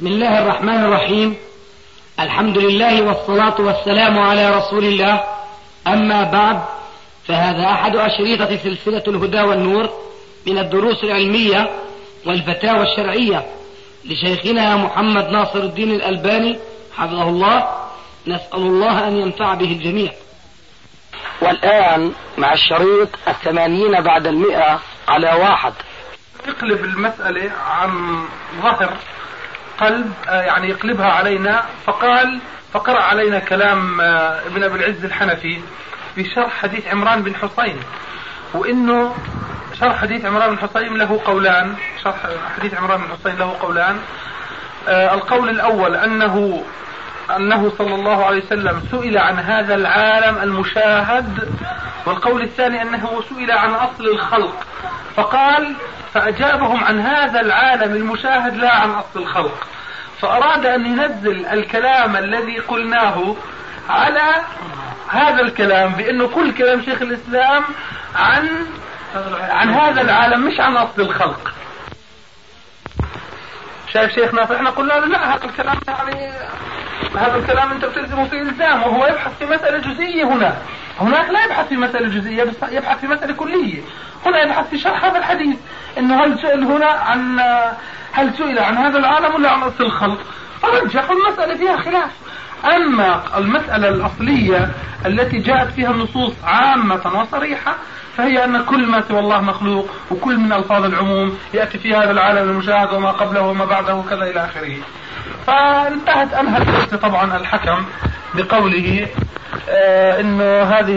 [0.00, 1.36] بسم الله الرحمن الرحيم.
[2.20, 5.24] الحمد لله والصلاة والسلام على رسول الله.
[5.86, 6.62] أما بعد
[7.28, 9.90] فهذا أحد أشريطة سلسلة الهدى والنور
[10.46, 11.70] من الدروس العلمية
[12.26, 13.46] والفتاوى الشرعية
[14.04, 16.58] لشيخنا محمد ناصر الدين الألباني
[16.96, 17.68] حفظه الله.
[18.26, 20.12] نسأل الله أن ينفع به الجميع.
[21.42, 25.72] والآن مع الشريط الثمانين بعد المئة على واحد.
[26.48, 28.24] يقلب المسألة عن
[28.62, 28.96] ظهر
[29.80, 32.38] قلب آه، يعني يقلبها علينا فقال
[32.72, 35.60] فقرأ علينا كلام آه، ابن أبي العز الحنفي
[36.14, 37.80] في شرح حديث عمران بن حصين.
[38.54, 39.14] وإنه
[39.80, 42.16] شرح حديث عمران بن حصين له قولان شرح
[42.58, 43.98] حديث عمران بن حصين له قولان.
[44.88, 46.64] آه القول الأول أنه
[47.36, 51.48] أنه صلى الله عليه وسلم سئل عن هذا العالم المشاهد
[52.06, 54.54] والقول الثاني أنه سئل عن أصل الخلق.
[55.16, 55.74] فقال
[56.14, 59.66] فأجابهم عن هذا العالم المشاهد لا عن أصل الخلق.
[60.22, 63.36] فأراد أن ينزل الكلام الذي قلناه
[63.88, 64.32] على
[65.08, 67.64] هذا الكلام بأنه كل كلام شيخ الإسلام
[68.16, 68.48] عن
[69.50, 71.54] عن هذا العالم مش عن أصل الخلق.
[73.92, 76.32] شايف شيخنا فإحنا قلنا له لا هذا الكلام يعني
[77.18, 80.56] هذا الكلام أنت بتلزمه في إلزام وهو يبحث في مسألة جزئية هنا.
[81.00, 83.82] هناك لا يبحث في مسألة جزئية بس يبحث في مسألة كلية.
[84.26, 85.56] هنا يبحث في شرح هذا الحديث
[85.98, 87.40] إنه هل سئل هنا عن
[88.12, 90.18] هل سئل عن هذا العالم ولا عن أصل الخلق؟
[90.62, 92.10] فرجح المسألة فيها خلاف.
[92.64, 94.70] أما المسألة الأصلية
[95.06, 97.76] التي جاءت فيها النصوص عامة وصريحة
[98.16, 102.50] فهي أن كل ما سوى الله مخلوق وكل من ألفاظ العموم يأتي في هذا العالم
[102.50, 104.76] المشاهد وما قبله وما بعده وكذا إلى آخره.
[105.46, 107.84] فانتهت أنهت طبعا الحكم
[108.34, 109.08] بقوله
[109.68, 110.92] آه إنه هذه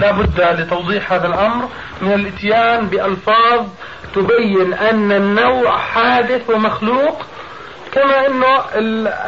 [0.00, 1.68] لابد لتوضيح هذا الأمر
[2.02, 3.66] من الإتيان بألفاظ
[4.14, 7.22] تبين أن النوع حادث ومخلوق
[7.92, 8.64] كما انه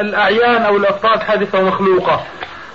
[0.00, 2.24] الأعيان أو الأفراد حادثه ومخلوقة.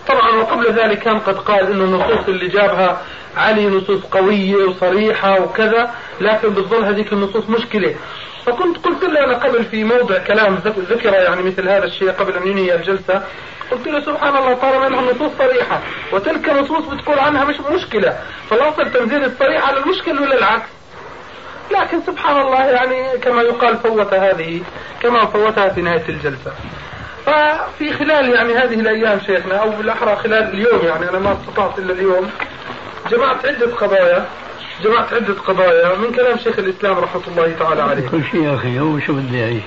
[0.07, 3.01] طبعا وقبل ذلك كان قد قال إنه النصوص اللي جابها
[3.37, 5.91] علي نصوص قوية وصريحة وكذا
[6.21, 7.95] لكن بتظل هذيك النصوص مشكلة.
[8.45, 12.47] فكنت قلت له أنا قبل في موضع كلام ذكر يعني مثل هذا الشيء قبل أن
[12.47, 13.23] ينهي الجلسة.
[13.71, 15.79] قلت له سبحان الله طالما إنها نصوص صريحة
[16.11, 18.17] وتلك نصوص بتقول عنها مش مشكلة
[18.49, 19.79] فالأصل تنزيل الصريح على
[20.21, 20.80] ولا العكس.
[21.79, 24.61] لكن سبحان الله يعني كما يقال فوت هذه
[25.01, 26.51] كما فوتها في نهاية الجلسة.
[27.25, 31.93] ففي خلال يعني هذه الأيام شيخنا أو بالأحرى خلال اليوم يعني أنا ما استطعت إلا
[31.93, 32.29] اليوم
[33.11, 34.25] جمعت عدة قضايا
[34.83, 38.07] جمعت عدة قضايا من كلام شيخ الإسلام رحمة الله تعالى عليه.
[38.07, 39.61] كل شيء يا أخي هو شو بدي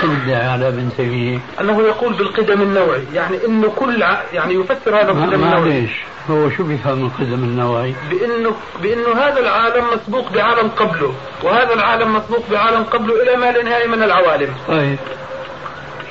[0.00, 4.02] شو بدي على ابن تيمية أنه يقول بالقدم النوعي يعني أنه كل.
[4.32, 5.60] يعني يفسر هذا القدم النوعي.
[5.60, 5.90] معليش
[6.30, 12.50] هو شو بيفهم القدم النوعي؟ بأنه بأنه هذا العالم مسبوق بعالم قبله وهذا العالم مسبوق
[12.50, 14.54] بعالم قبله إلى ما لا نهاية من العوالم.
[14.68, 14.98] طيب.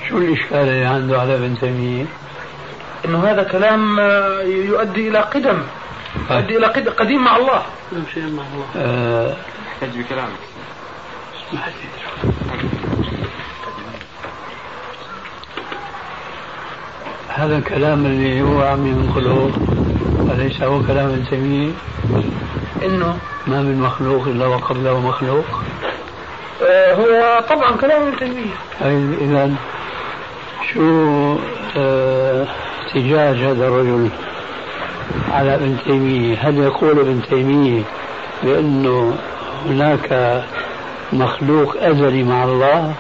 [0.09, 2.05] شو الإشكال اللي عنده على ابن تيمية؟
[3.05, 5.63] إنه هذا كلام آه، يؤدي إلى قدم
[6.31, 7.61] يؤدي إلى قديم مع الله.
[8.13, 8.66] شيء مع الله.
[8.75, 9.35] آه.
[9.67, 10.39] احتج بكلامك.
[17.28, 19.51] هذا الكلام اللي هو عم ينقله
[20.31, 21.71] أليس هو كلام ابن تيمية؟
[22.85, 23.17] إنه
[23.47, 25.45] ما من مخلوق إلا وقبله مخلوق؟
[26.63, 28.53] آه هو طبعا كلام ابن تيمية
[29.21, 29.51] إذا
[30.73, 31.35] شو
[31.77, 32.47] آه
[32.87, 34.09] احتجاج هذا الرجل
[35.31, 37.81] على ابن تيمية هل يقول ابن تيمية
[38.43, 39.16] بأنه
[39.66, 40.43] هناك
[41.13, 42.93] مخلوق أزلي مع الله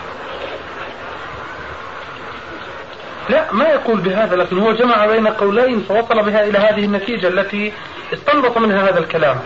[3.29, 7.73] لا ما يقول بهذا لكن هو جمع بين قولين فوصل بها إلى هذه النتيجة التي
[8.13, 9.37] استنبط منها هذا الكلام.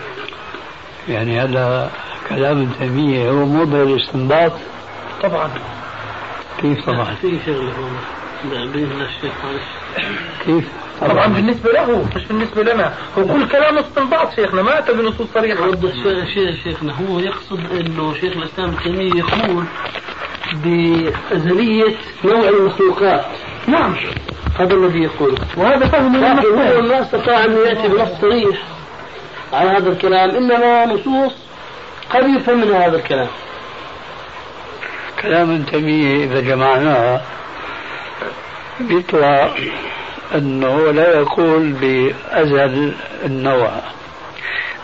[1.08, 1.90] يعني هذا
[2.28, 4.52] كلام ابن تيمية هو موضع الاستنباط؟
[5.22, 5.50] طبعا.
[6.60, 7.72] كيف طبعا؟ في شغله
[10.44, 10.68] كيف؟
[11.00, 11.26] طبعا.
[11.26, 12.94] بالنسبة له مش بالنسبة لنا.
[13.18, 15.76] هو كل كلام استنباط شيخنا ما أتى بنصوص صريحة.
[16.64, 19.64] شيخنا هو يقصد أنه شيخ الإسلام ابن تيمية يقول
[20.52, 23.24] بأزلية نوع المخلوقات.
[23.66, 23.96] نعم.
[24.58, 25.38] هذا الذي يقول.
[25.56, 28.58] وهذا فهم لكن هو ما استطاع أن يأتي بنص صريح
[29.52, 31.32] على هذا الكلام إنما نصوص
[32.10, 33.28] قد يفهم من هذا الكلام.
[35.22, 37.20] كلام ابن تيمية إذا جمعناه.
[38.80, 39.54] يطلع
[40.34, 42.94] أنه لا يقول بأزل
[43.24, 43.70] النوع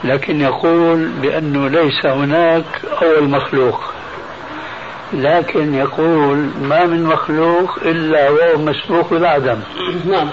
[0.04, 2.64] لكن يقول بأنه ليس هناك
[3.02, 3.97] أول مخلوق.
[5.12, 9.60] لكن يقول ما من مخلوق إلا وهو مسبوق بالعدم.
[10.12, 10.28] نعم.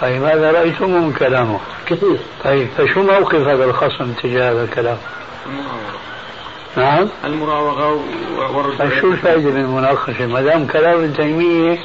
[0.00, 2.18] طيب ماذا رأيتم من كلامه؟ كثير.
[2.44, 4.96] طيب فشو موقف هذا الخصم تجاه هذا الكلام؟
[6.76, 7.08] نعم.
[7.24, 8.00] المراوغة
[8.78, 11.78] طيب شو الفائدة من المناقشة؟ ما دام كلام ابن تيمية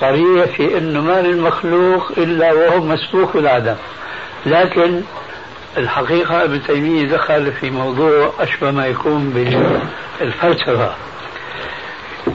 [0.00, 3.76] صريح في أنه ما من مخلوق إلا وهو مسبوق بالعدم.
[4.46, 5.02] لكن
[5.78, 9.30] الحقيقة ابن تيمية دخل في موضوع أشبه ما يكون
[10.20, 10.94] بالفلسفة.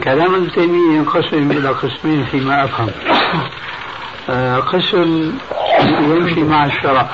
[0.04, 2.90] كلام ابن تيمية ينقسم إلى قسمين فيما أفهم.
[4.30, 5.34] آه، قسم
[6.00, 7.10] يمشي مع الشرع.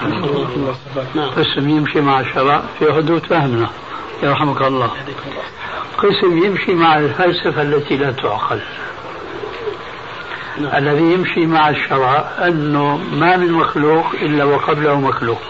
[1.38, 3.70] قسم يمشي مع الشرع في حدود فهمنا.
[4.24, 4.92] يرحمك الله.
[5.98, 8.60] قسم يمشي مع الفلسفة التي لا تعقل.
[10.58, 10.76] نعم.
[10.76, 15.42] الذي يمشي مع الشرع أنه ما من مخلوق إلا وقبله مخلوق.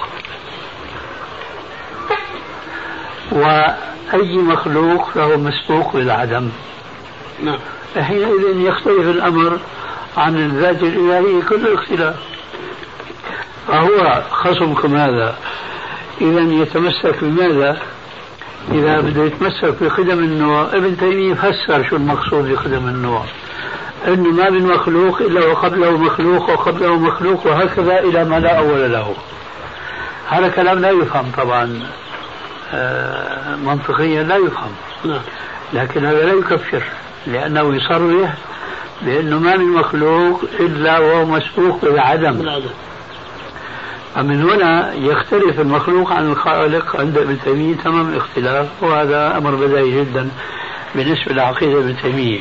[3.39, 6.49] وأي مخلوق فهو مسبوق بالعدم
[7.43, 7.59] نعم.
[7.97, 9.59] حينئذ يختلف الأمر
[10.17, 12.15] عن الذات الإلهية كل الاختلاف
[13.67, 15.35] فهو خصمكم هذا.
[16.21, 17.77] إذا يتمسك بماذا؟
[18.71, 23.25] إذا بده يتمسك بقدم النوع ابن تيمية فسر شو المقصود بقدم النوع
[24.07, 29.15] أنه ما من مخلوق إلا وقبله مخلوق وقبله مخلوق وهكذا إلى ما لا أول له.
[30.29, 31.79] هذا كلام لا يفهم طبعا.
[33.65, 34.71] منطقيا لا يفهم
[35.05, 35.21] نعم.
[35.73, 36.83] لكن هذا لا يكفر
[37.27, 38.33] لأنه يصرح
[39.01, 42.61] بأنه ما من مخلوق إلا وهو مسبوق بالعدم.
[44.15, 47.75] فمن هنا يختلف المخلوق عن الخالق عند ابن تيمية.
[47.75, 50.29] تمام الاختلاف وهذا أمر بديهي جدا
[50.95, 52.39] بالنسبة لعقيدة ابن تيمية.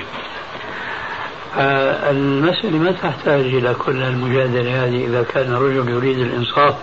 [2.10, 6.74] المسألة ما تحتاج إلى كل المجادلة هذه إذا كان الرجل يريد الإنصاف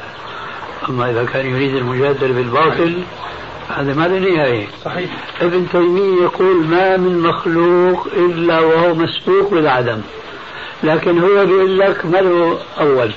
[0.89, 3.03] أما إذا كان يريد المجادلة بالباطل
[3.69, 4.67] هذا ما له نهاية.
[4.85, 5.09] صحيح.
[5.41, 10.01] ابن تيمية يقول ما من مخلوق إلا وهو مسبوق بالعدم
[10.83, 13.11] لكن هو بيقول لك ما له أول.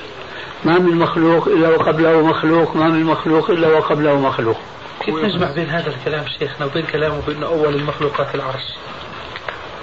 [0.65, 4.57] ما من مخلوق إلا وقبله مخلوق ما من مخلوق إلا وقبله مخلوق.
[5.05, 8.63] كيف نجمع بين هذا الكلام شيخنا وبين كلامه بأنه أول المخلوقات العرش.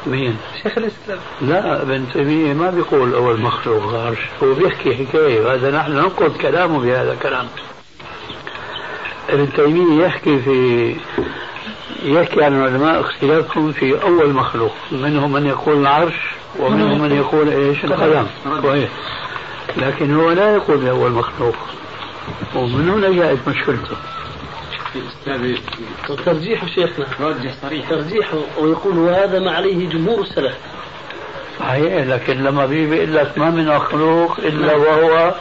[0.06, 1.18] مين؟ شيخ الإسلام.
[1.42, 6.78] لا ابن تيمية ما بيقول أول مخلوق عرش هو بيحكي حكاية وهذا نحن ننقض كلامه
[6.78, 7.46] بهذا الكلام.
[9.28, 10.96] ابن تيمية يحكي في
[12.04, 16.14] يحكي عن العلماء اختلافهم في أول مخلوق منهم من يقول العرش
[16.58, 18.26] ومنهم من يقول إيش؟ القلم.
[18.62, 18.88] كويس.
[19.76, 21.56] لكن هو لا يقول بأول مخلوق.
[22.54, 23.96] ومن هنا جاءت مشكلته.
[26.10, 27.06] وترجيح شيخنا.
[27.20, 30.54] رجح صريح ترجيحه ويقول وهذا ما عليه جمهور السلف.
[31.60, 34.76] صحيح لكن لما بيجي بيقول لك ما من مخلوق إلا.
[34.76, 35.34] وهو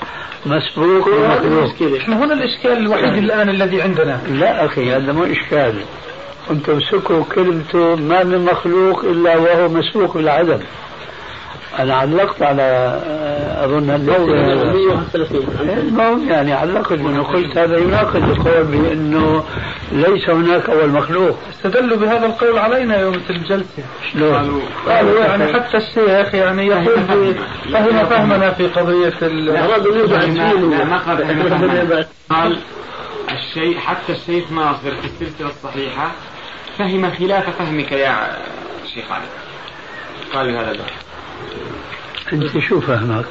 [0.45, 4.21] مسبوق بمخلوق إحنا هنا الإشكال الوحيد الآن الذي عندنا.
[4.27, 5.73] لا أخي هذا مو إشكال.
[6.51, 10.59] أنتم سكروا كلمته ما من مخلوق إلا وهو مسبوق بالعدم.
[11.79, 12.99] أنا علقت على
[13.63, 14.33] أظن الموضع
[14.73, 19.43] 131 يعني علقت أنه قلت هذا يناقض القول بأنه
[19.91, 21.37] ليس هناك أول مخلوق.
[21.49, 23.83] استدلوا بهذا القول علينا يوم الجلسة.
[24.13, 27.35] شلون؟ قالوا يعني حتى الشيخ يعني يقول
[27.73, 29.13] فهم فهمنا في قضية
[32.29, 32.59] قال
[33.31, 36.11] الشيء حتى الشيخ ناصر في السلسلة الصحيحة
[36.77, 38.37] فهم خلاف فهمك يا
[38.93, 39.25] شيخ علي.
[40.33, 41.05] قال هذا البحث
[42.33, 43.25] انت شو فهمك؟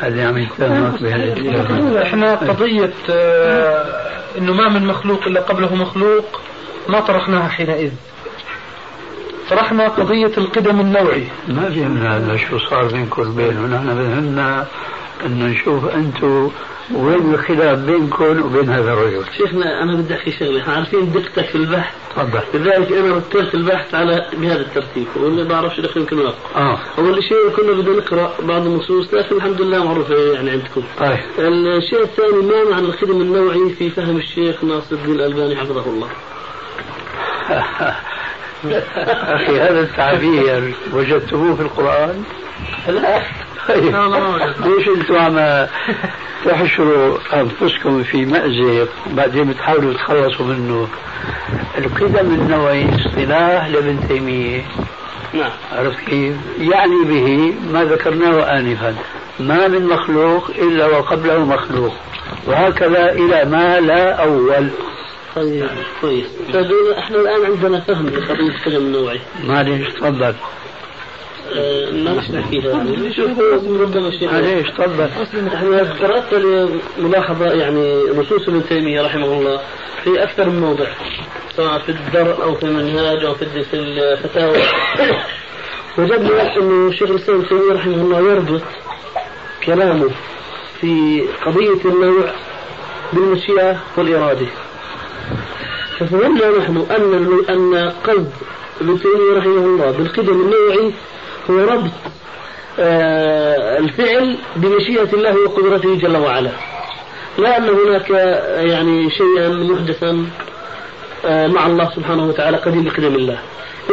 [0.00, 4.08] هذه عم يتهمك بهذا إحنا قضية آه
[4.38, 6.40] إنه ما من مخلوق إلا قبله مخلوق
[6.88, 7.90] ما طرحناها حينئذ.
[9.50, 11.24] طرحنا قضية القدم النوعي.
[11.48, 14.66] ما فهمنا هذا شو صار بينكم وبينه نحن فهمنا
[15.26, 16.50] انه نشوف أنتم
[16.94, 21.54] وين الخلاف بينكم وبين هذا الرجل؟ شيخنا أنا بدي أحكي شغلة، إحنا عارفين دقتك في
[21.54, 21.94] البحث.
[22.16, 22.40] تفضل.
[22.54, 25.06] لذلك أنا رتبت البحث على بهذا الترتيب.
[25.16, 26.18] واللي بعرفش دخل يمكن
[26.56, 26.78] آه.
[26.98, 30.82] أول شيء كنا بدنا نقرأ بعض النصوص لكن الحمد لله معروفة يعني عندكم.
[30.98, 31.18] طيب.
[31.38, 36.08] الشيء الثاني ما معنى الخدم النوعي في فهم الشيخ ناصر الدين الألباني حفظه الله؟
[39.36, 42.24] أخي هذا التعبير وجدتموه في القرآن؟
[42.88, 43.22] لا.
[43.68, 45.66] ليش أنتم عم
[46.44, 50.88] تحشروا أنفسكم في مأزق بعدين بتحاولوا تخلصوا منه؟
[51.78, 54.62] القدم النوعي اصطلاح لابن تيمية.
[55.34, 55.50] نعم.
[55.72, 58.94] عرفت كيف؟ يعني به ما ذكرناه آنفا.
[59.40, 61.94] ما من مخلوق إلا وقبله مخلوق.
[62.46, 64.68] وهكذا إلى ما لا أول.
[65.36, 65.68] طيب
[66.00, 70.34] كويس طيب إحنا الآن عندنا فهم لقضية القدم النوعي معلش تفضل.
[71.92, 72.70] ما نحن فيها.
[72.70, 73.38] يعني نشوف
[73.80, 75.08] ربما شيء معليش تفضل
[75.54, 76.34] إحنا قرأت
[76.98, 79.60] ملاحظه يعني نصوص ابن تيمية رحمه الله
[80.04, 80.86] في أكثر من موضع
[81.56, 84.56] سواء في الدر أو في المنهاج أو في الفتاوى.
[85.98, 88.62] وجدنا أنه شيخ الإسلام ابن تيمية رحمه الله يربط
[89.66, 90.10] كلامه
[90.80, 92.30] في قضية النوع
[93.12, 94.46] بالمشيئة والإرادة.
[95.98, 98.32] ففهمنا نحن أن أن قصد
[98.80, 100.92] ابن تيمية رحمه الله بالقدم النوعي
[101.50, 101.90] هو ربط
[102.80, 106.50] آه، الفعل بمشيئة الله وقدرته جل وعلا.
[107.38, 108.10] لا أن هناك
[108.70, 110.26] يعني شيئا محدثا
[111.24, 113.38] آه، مع الله سبحانه وتعالى قديم بقدم الله.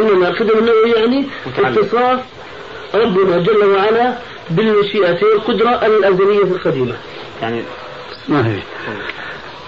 [0.02, 1.26] إنما القدم النوعي يعني
[1.58, 2.20] اتصاف
[2.96, 4.14] ربنا جل وعلا
[4.50, 6.96] بالمشيئة والقدرة الأزلية القديمة.
[7.42, 7.62] يعني
[8.28, 8.60] ما هي؟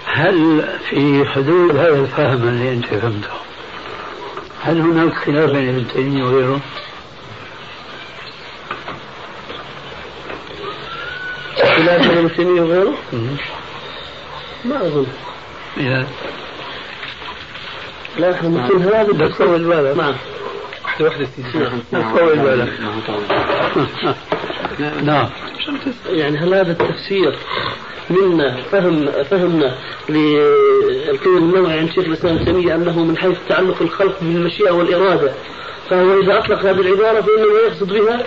[0.04, 3.28] هل في حدود هذا الفهم اللي أنت فهمته؟
[4.62, 6.60] هل هناك خلاف بين ابن تيمية وغيره؟
[11.62, 12.94] خلاف ابن تيمية وغيره؟
[14.64, 15.06] ما أظن.
[15.76, 16.06] إذا
[18.18, 20.14] لا إحنا مثل هذا طول بالك نعم.
[21.00, 22.72] واحدة واحدة طول بالك
[26.10, 27.36] يعني هل هذا التفسير
[28.10, 29.74] منا فهم فهمنا
[30.08, 35.32] للقيم النوعي عند شيخ الإسلام ابن تيمية أنه من حيث تعلق الخلق بالمشيئة والإرادة
[35.90, 38.24] فهو إذا أطلق هذه العبارة فانما يقصد بها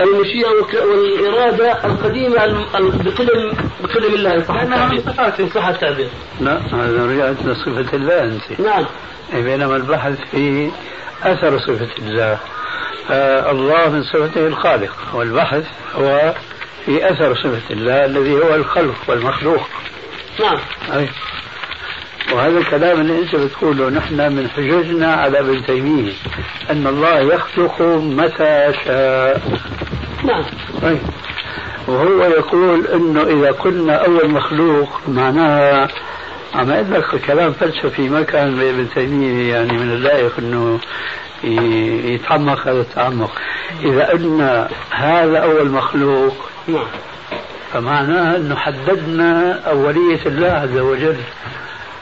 [0.00, 0.48] المشيئة
[0.84, 5.02] والإرادة القديمة بقدم بقدم الله صح التعبير
[5.40, 6.08] ان صح التعبير
[6.40, 8.60] لا هذا رجعت لصفه الله أنت.
[8.60, 8.84] نعم.
[9.32, 10.70] بينما البحث في
[11.22, 12.38] أثر صفة الله.
[13.50, 14.92] الله من صفته الخالق.
[15.14, 15.64] والبحث
[15.94, 16.34] هو
[16.86, 19.68] في أثر صفة الله الذي هو الخلق والمخلوق.
[20.40, 20.58] نعم.
[20.94, 21.08] أي.
[22.32, 26.12] وهذا الكلام اللي أنت بتقوله نحن من حججنا على ابن تيمية
[26.70, 29.42] أن الله يخلق متى شاء.
[30.24, 30.44] نعم.
[30.84, 30.98] أي.
[31.86, 35.88] وهو يقول أنه إذا قلنا أول مخلوق معناها
[36.54, 40.78] عم لك كلام فلسفي ما كان بابن تيمية يعني من اللائق أنه
[42.12, 43.32] يتعمق هذا التعمق.
[43.84, 46.34] إذا قلنا هذا أول مخلوق
[46.68, 46.86] نعم.
[47.72, 51.16] فمعناها أنه حددنا أولية الله عز وجل.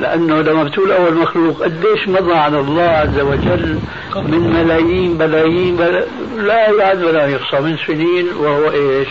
[0.00, 3.78] لأنه لما بتقول أول مخلوق قديش مضى على الله عز وجل؟
[4.16, 6.04] من ملايين بلايين بلا
[6.36, 9.08] لا يعد ولا يحصى من سنين وهو إيش؟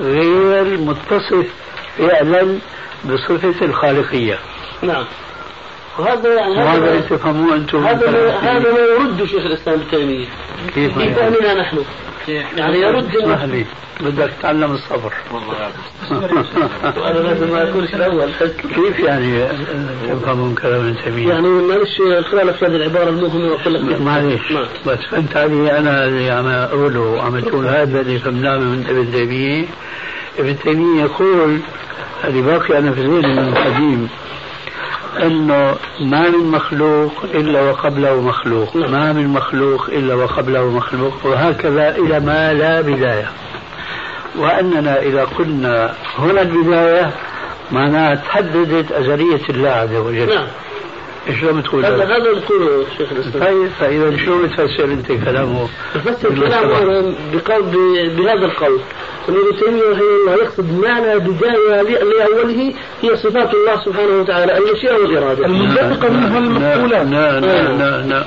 [0.00, 1.46] غير متصف
[1.98, 2.58] فعلا
[3.04, 4.38] بصفة الخالقية.
[4.82, 5.04] نعم.
[5.98, 10.26] وهذا يعني وهذا تفهموه أنتم هذا ما هذا ما يرد شيخ الإسلام ابن تيميه
[10.74, 11.84] كيف في فهمنا نحن؟
[12.28, 13.64] يعني يرد اسمح لي.
[14.00, 15.12] بدك تتعلم الصبر.
[15.32, 15.70] والله
[17.10, 18.30] أنا لازم ما اكونش الأول.
[18.74, 19.44] كيف يعني
[20.08, 24.52] تفهمون كلام ابن تيمية؟ يعني معلش خالف هذه العبارة المهمه واقول لك معلش
[24.86, 29.64] بس فهمت علي أنا اللي عم أقوله وعم تقول هذا اللي فهمناه من ابن تيمية.
[30.38, 31.58] ابن تيمية يقول
[32.24, 34.08] اللي باقي أنا في ذهني من قديم
[35.16, 42.20] إنه ما من مخلوق إلا وقبله مخلوق، ما من مخلوق إلا وقبله مخلوق، وهكذا إلى
[42.20, 43.30] ما لا بداية.
[44.38, 47.10] وأننا إذا قلنا هنا البداية
[47.72, 50.34] معناها تحددت أزلية الله عز وجل.
[50.34, 50.46] نعم.
[51.28, 53.44] إيش لم تقول؟ هذا هذا يقوله شيخ الإسلام.
[53.44, 57.62] طيب فإذا شو بتفسر أنت كلامه؟ بفسر كلامه بقول
[58.16, 58.80] بهذا القول.
[59.28, 65.46] ابن تيمية رحمه الله يقصد معنى بداية لأوله هي صفات الله سبحانه وتعالى المشيئة والإرادة.
[65.46, 68.24] المنبثقه منها المقولات لا لا لا لا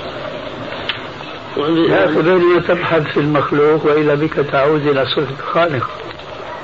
[1.89, 5.89] يا أخي بينما تبحث في المخلوق وإذا بك تعود إلى صفة الخالق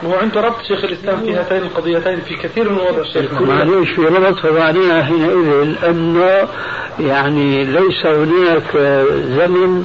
[0.06, 4.02] هو عنده ربط شيخ الإسلام في هاتين القضيتين في كثير من مواضع الشيخ معليش في
[4.02, 6.48] ربط فمعناها حينئذ انه
[7.00, 8.78] يعني ليس هناك
[9.38, 9.84] زمن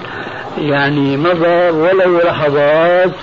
[0.59, 3.15] يعني مضى ولو لحظات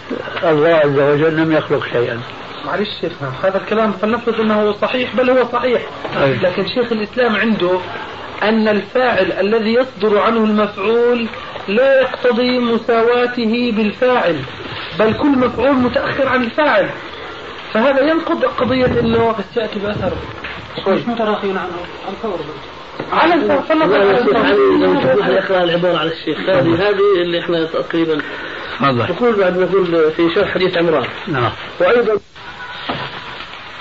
[0.43, 2.19] الله عز وجل لم يخلق شيئا.
[2.65, 5.81] معلش شيخنا هذا الكلام فلنفرض إنه صحيح بل هو صحيح.
[6.23, 6.33] أي.
[6.33, 7.79] لكن شيخ الإسلام عنده
[8.43, 11.27] أن الفاعل الذي يصدر عنه المفعول
[11.67, 14.35] لا يقتضي مساواته بالفاعل.
[15.01, 16.89] بل كل مفعول متأخر عن الفاعل.
[17.73, 20.13] فهذا ينقض قضية إنه بس ياتي بأثر.
[20.87, 21.59] مش متراخي عنه
[22.07, 22.39] عن فور
[23.13, 26.39] على الفور فلنفرض يقرا العبارة على الشيخ.
[26.39, 28.21] هذه هذه اللي إحنا تقريبا
[28.79, 29.13] تفضل.
[29.13, 31.07] نقول بعد نقول في شرح حديث عمران.
[31.27, 31.51] نعم.
[31.79, 32.17] وأيضا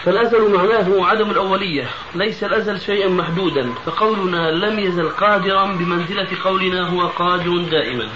[0.05, 1.85] فالأزل معناه عدم الأولية
[2.15, 8.09] ليس الأزل شيئا محدودا فقولنا لم يزل قادرا بمنزلة قولنا هو قادر دائما.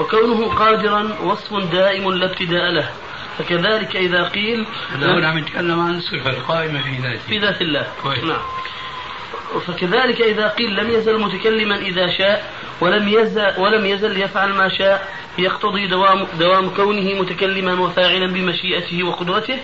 [0.00, 2.90] وكونه قادرا وصف دائم لا ابتداء له.
[3.38, 7.20] فكذلك إذا قيل الآن عم نتكلم عن الصفة القائمة في ذاته.
[7.28, 7.86] في ذات الله.
[8.02, 8.24] كويس.
[8.24, 8.42] نعم.
[9.66, 15.08] فكذلك إذا قيل لم يزل متكلما إذا شاء ولم يزل ولم يزل يفعل ما شاء
[15.38, 19.58] يقتضي دوام دوام كونه متكلما وفاعلا بمشيئته وقدرته.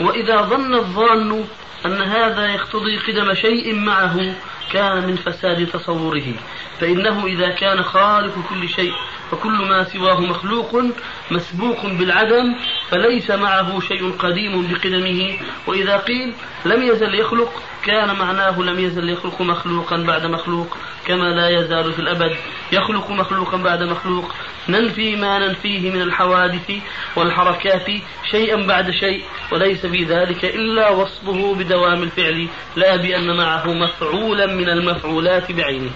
[0.00, 1.44] وإذا ظن الظان
[1.86, 4.34] أن هذا يقتضي قدم شيء معه
[4.72, 6.34] كان من فساد تصوره.
[6.80, 8.92] فإنه إذا كان خالق كل شيء
[9.30, 10.82] فكل ما سواه مخلوق
[11.30, 12.54] مسبوق بالعدم
[12.90, 19.42] فليس معه شيء قديم بقدمه وإذا قيل لم يزل يخلق كان معناه لم يزل يخلق
[19.42, 20.76] مخلوقا بعد مخلوق
[21.06, 22.36] كما لا يزال في الأبد
[22.72, 24.34] يخلق مخلوقا بعد مخلوق
[24.68, 26.72] ننفي ما ننفيه من الحوادث
[27.16, 27.86] والحركات
[28.30, 34.68] شيئا بعد شيء وليس في ذلك إلا وصفه بدوام الفعل لا بأن معه مفعولا من
[34.68, 35.90] المفعولات بعينه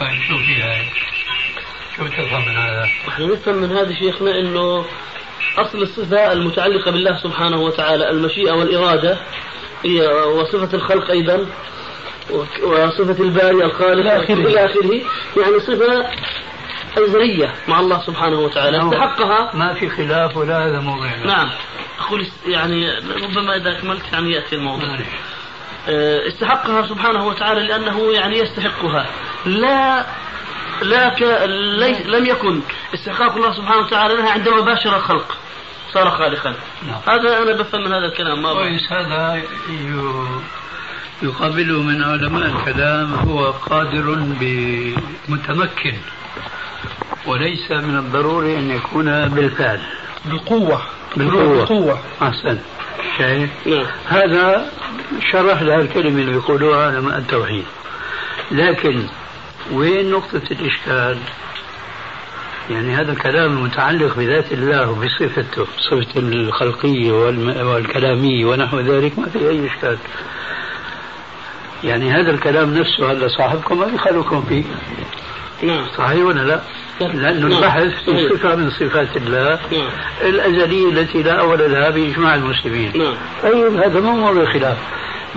[0.00, 0.84] طيب شو في هاي؟
[1.96, 2.88] شو تفهم من هذا؟
[3.20, 4.86] نفهم من هذا شيخنا إنه
[5.58, 9.18] أصل الصفة المتعلقة بالله سبحانه وتعالى المشيئة والإرادة
[9.84, 11.46] هي وصفة الخلق أيضا
[12.62, 15.00] وصفة الباري الخالق إلى آخره.
[15.36, 16.06] يعني صفة
[16.98, 18.88] أزلية مع الله سبحانه وتعالى.
[18.88, 21.16] استحقها ما في خلاف ولا هذا موضوع.
[21.24, 21.50] نعم.
[22.00, 24.98] أقول يعني ربما إذا أكملت يعني يأتي الموضوع.
[25.88, 29.06] آه، استحقها سبحانه وتعالى لأنه يعني يستحقها.
[29.46, 30.06] لا
[30.82, 31.22] لا ك...
[31.78, 32.04] لي...
[32.04, 32.60] لم يكن.
[32.94, 35.36] استحقاق الله سبحانه وتعالى لها عندما باشر الخلق.
[35.92, 36.54] صار خالقا.
[36.86, 37.00] نعم.
[37.06, 39.42] هذا أنا بفهم من هذا الكلام ما كويس هذا
[41.22, 45.94] يقابله من علماء الكلام هو قادر بمتمكن.
[47.26, 49.80] وليس من الضروري أن يكون بالفعل.
[50.24, 50.82] بالقوة.
[51.16, 52.00] بالقوة, بالقوة.
[52.22, 52.58] أحسن.
[53.18, 53.86] شايف نعم.
[54.06, 54.70] هذا
[55.32, 57.64] شرح لها الكلمة اللي يقولوها علماء التوحيد.
[58.50, 59.06] لكن
[59.72, 61.18] وين نقطة الإشكال
[62.70, 67.12] يعني هذا الكلام المتعلق بذات الله وبصفته صفة الخلقية
[67.62, 69.98] والكلامية ونحو ذلك ما في أي إشكال
[71.84, 74.64] يعني هذا الكلام نفسه هذا صاحبكم ما بيخالفكم فيه
[75.62, 76.60] نعم صحيح ولا لا؟
[77.00, 77.52] لأن نعم.
[77.52, 79.88] البحث في صفة من صفات الله نعم.
[80.22, 83.14] الأزلية التي لا أول لها بإجماع المسلمين نعم.
[83.42, 84.76] طيب هذا مو موضوع خلاف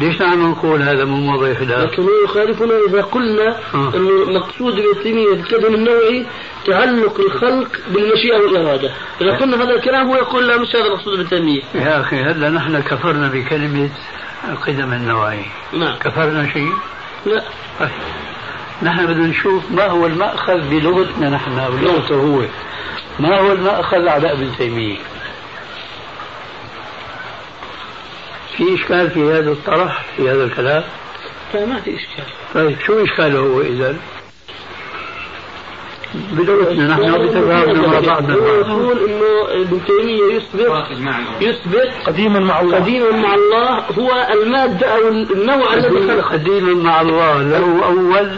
[0.01, 3.91] ليش نحن نقول هذا مو موضوع خلاف؟ لكن يخالفنا إذا قلنا آه.
[3.95, 6.25] إنه المقصود ابن تيميه الكلام النوعي
[6.65, 8.91] تعلق الخلق بالمشيئة والإرادة،
[9.21, 11.61] إذا قلنا هذا الكلام هو يقول لا مش هذا المقصود ابن تيميه.
[11.75, 13.89] يا أخي هلا نحن كفرنا بكلمة
[14.49, 15.45] القدم النوعي.
[15.73, 15.95] نعم.
[15.97, 16.71] كفرنا شيء؟
[17.25, 17.43] لا.
[18.83, 22.45] نحن بدنا نشوف ما هو المأخذ بلغتنا نحن ولغته هو
[23.19, 24.97] ما هو المأخذ على ابن تيمية
[28.61, 30.83] في إشكال في هذا الطرح في هذا الكلام؟
[31.53, 32.25] لا ما في إشكال.
[32.53, 33.95] طيب شو إشكاله هو إذا؟
[36.13, 38.35] بلغتنا نحن بتفاهمنا مع بعضنا.
[38.35, 40.85] يقول إنه ابن تيمية يثبت
[41.41, 42.77] يثبت قديما مع الله.
[42.77, 47.41] قديما مع الله هو المادة أو النوع الذي خلق قديما مع الله.
[47.41, 48.31] له أول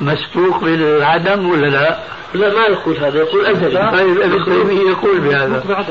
[0.00, 1.98] مسبوق بالعدم ولا لا؟
[2.34, 3.90] لا ما يقول هذا يقول أزلي.
[3.92, 5.86] طيب ابن تيمية يقول بهذا.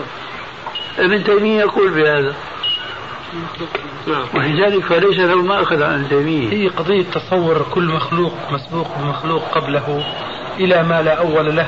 [1.00, 2.36] ابن تيمية يقول بهذا.
[4.36, 9.44] ولذلك فليس له ما أخذ عن ابن تيمية هي قضية تصور كل مخلوق مسبوق بمخلوق
[9.52, 10.04] قبله
[10.60, 11.68] إلى ما لا أول له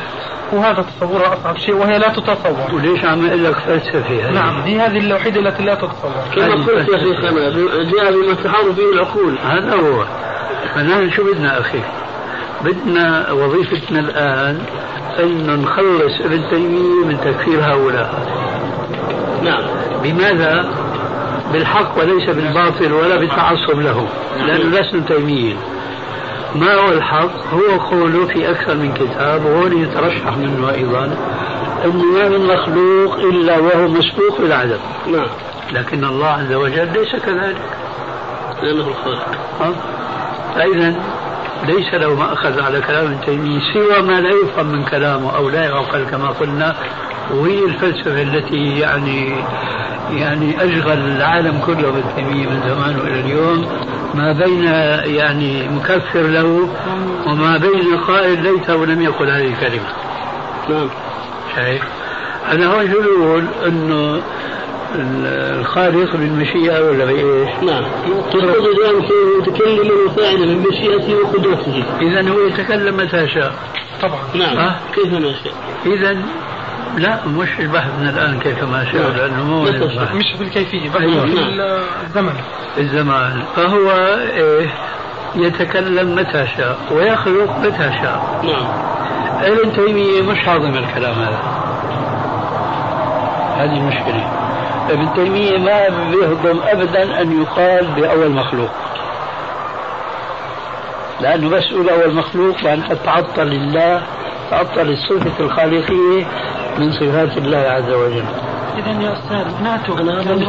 [0.53, 2.73] وهذا تصورها أصعب شيء وهي لا تتصور.
[2.73, 6.11] وليش عم أقول لك فلسفة نعم هي هذه الوحيدة التي لا تتصور.
[6.35, 7.49] كما قلت يا شيخنا
[7.83, 9.37] جاء بما تحاول فيه العقول.
[9.37, 10.05] هذا هو.
[10.75, 11.81] فنحن شو بدنا أخي؟
[12.61, 14.61] بدنا وظيفتنا الآن
[15.19, 18.27] أن نخلص ابن تيمية من تكفير هؤلاء.
[19.43, 19.63] نعم.
[20.03, 20.69] بماذا؟
[21.53, 24.07] بالحق وليس بالباطل ولا بالتعصب له.
[24.37, 25.57] لأنه لسنا تيميين
[26.55, 31.17] ما هو الحق؟ هو قوله في أكثر من كتاب وهو يترشح منه أيضا
[31.85, 35.27] أنه ما من مخلوق إلا وهو مسبوق بالعدم نعم.
[35.71, 37.61] لكن الله عز وجل ليس كذلك.
[38.63, 39.27] لأنه الخالق.
[40.55, 40.95] فإذا
[41.67, 45.65] ليس له مأخذ على كلام ابن تيمية سوى ما لا يفهم من كلامه أو لا
[45.65, 46.75] يعقل كما قلنا
[47.31, 49.35] وهي الفلسفة التي يعني
[50.11, 53.65] يعني أشغل العالم كله ابن تيمية من زمان إلى اليوم.
[54.13, 54.63] ما بين
[55.15, 56.69] يعني مكفر له
[57.27, 59.87] وما بين قائل ليته لم يقل هذه الكلمة.
[60.69, 60.89] نعم.
[61.55, 61.83] شايف؟
[62.51, 64.21] أنا هون شو بقول إنه
[64.95, 67.83] الخالق بالمشيئة ولا بإيش؟ نعم.
[68.31, 68.95] تقصد الآن
[69.39, 71.83] متكلما وفاعلا بالمشيئة وقدرته.
[72.01, 73.53] إذا هو يتكلم متى شاء.
[74.01, 74.19] طبعا.
[74.35, 74.57] نعم.
[74.57, 75.53] أه؟ كيف ما شاء.
[75.85, 76.17] إذا
[76.99, 79.11] لا مش بحثنا الآن كيف ما شاء.
[79.11, 79.61] لأنه مو
[80.13, 81.25] مش في الكيفية بحث أيوة.
[81.25, 81.83] في.
[82.07, 82.33] الزمن
[82.77, 84.69] الزمان فهو إيه
[85.35, 88.67] يتكلم متى شاء ويخلق متى شاء نعم
[89.41, 91.39] ابن تيمية مش هاضم الكلام هذا
[93.55, 94.27] هذه المشكلة
[94.89, 98.69] ابن تيمية ما بيهضم أبدا أن يقال بأول مخلوق
[101.21, 104.01] لأنه بس يقول أول مخلوق بأن تعطل الله
[104.51, 106.25] تعطل الصفة الخالقية
[106.77, 108.23] من صفات الله عز وجل.
[108.77, 109.17] إذا يا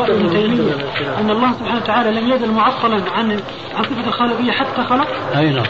[0.09, 0.73] ابن تيمية.
[1.21, 3.31] أن الله سبحانه وتعالى لم يزل معطلا عن
[3.77, 5.09] عن صفة الخالقية حتى خلق.
[5.37, 5.65] أي نعم.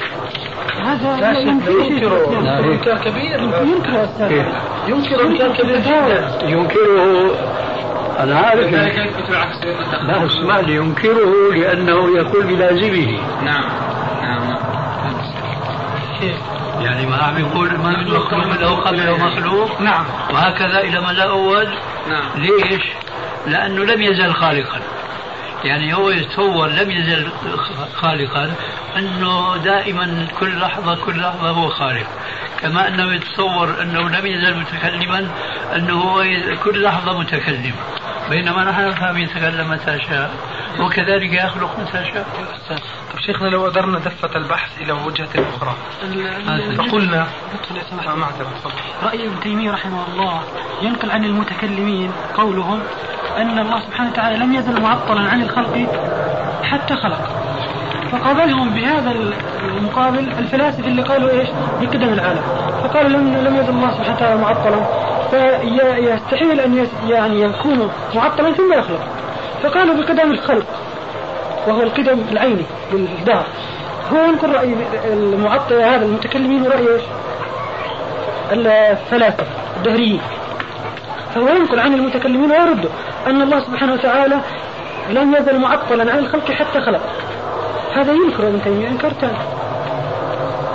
[0.84, 1.80] هذا ينكر
[2.64, 3.40] إنكار كبير.
[3.40, 4.32] ينكر أستاذ.
[4.88, 6.30] ينكر إنكار كبير جدا.
[6.46, 7.30] ينكره
[8.20, 9.58] أنا عارف العكس.
[10.02, 10.76] لا اسمع لي.
[10.76, 13.18] ينكره لأنه يقول بلازمه.
[13.44, 13.64] نعم.
[14.22, 14.56] نعم.
[16.80, 19.80] يعني ما عم يقول ما من مخلوق له قبل مخلوق.
[19.80, 20.04] نعم.
[20.30, 21.68] وهكذا إلى ما لا أول.
[22.08, 22.30] نعم.
[22.36, 22.82] ليش؟
[23.46, 24.80] لأنه لم يزل خالقا.
[25.64, 27.28] يعني هو يتصور لم يزل
[27.94, 28.54] خالقا
[28.96, 32.06] أنه دائما كل لحظة كل لحظة هو خالق.
[32.60, 35.28] كما أنه يتصور أنه لم يزل متكلما
[35.76, 36.24] أنه هو
[36.64, 37.74] كل لحظة متكلم.
[38.30, 40.30] بينما نحن نفهم يتكلم متى شاء.
[40.78, 42.26] وكذلك يخلق متى شاء
[42.68, 42.78] طيب
[43.26, 45.74] شيخنا لو أدرنا دفة البحث إلى وجهة أخرى.
[46.78, 47.26] فقلنا
[48.08, 48.48] آه، معذرة
[49.02, 50.40] رأي ابن تيمية رحمه الله
[50.82, 52.80] ينقل عن المتكلمين قولهم
[53.36, 55.86] أن الله سبحانه وتعالى لم يزل معطلا عن الخلق
[56.62, 57.28] حتى خلق.
[58.12, 59.10] فقابلهم بهذا
[59.62, 61.48] المقابل الفلاسفة اللي قالوا إيش؟
[61.80, 62.42] بقدم العالم.
[62.82, 64.86] فقالوا لم لم يزل الله سبحانه وتعالى معطلا.
[65.30, 69.00] فيستحيل أن يعني يكون معطلا ثم يخلق.
[69.62, 70.66] فقالوا بقدم الخلق
[71.66, 73.46] وهو القدم العيني للدهر
[74.12, 77.02] هو ينقل رأي المعطل هذا المتكلمين ورأي إيش؟
[78.52, 79.46] الفلاسفة
[79.76, 80.20] الدهريين.
[81.34, 82.90] فهو ينقل عن المتكلمين ويرد
[83.26, 84.40] أن الله سبحانه وتعالى
[85.10, 87.00] لم يزل معطلا عن الخلق حتى خلق.
[87.94, 89.36] هذا ينكر ابن تيمية إنكار تام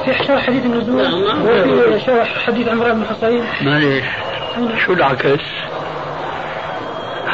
[0.06, 1.46] في شرح حديث النزول نعم.
[1.46, 3.44] وفي شرح حديث عمران بن حصين.
[3.62, 4.06] معليش
[4.86, 5.40] شو العكس؟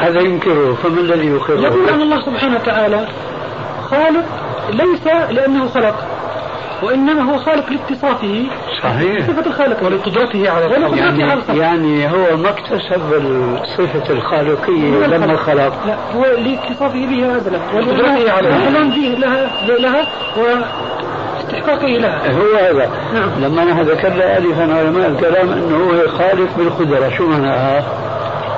[0.02, 3.08] هذا ينكره فما الذي يقره؟ يقول أن الله سبحانه وتعالى
[3.90, 4.26] خالق
[4.70, 5.96] ليس لأنه خلق
[6.84, 8.44] وإنما هو خالق لاتصافه
[8.84, 9.28] صحيح.
[9.28, 9.84] صفة الخالق.
[9.84, 10.98] ولقدرته على الخلق.
[10.98, 13.02] يعني, يعني هو ما اكتسب
[13.78, 15.74] صفة الخالقية لما خلق.
[15.88, 22.32] لا هو لاتصافه بها أزلا وقدرته على الكلام لها لها واستحقاقه لها.
[22.32, 22.90] هو هذا.
[23.14, 23.32] نعم.
[23.42, 28.11] لما نحن ذكرنا آلفا علماء الكلام أنه هو خالق بالقدرة شو معناها؟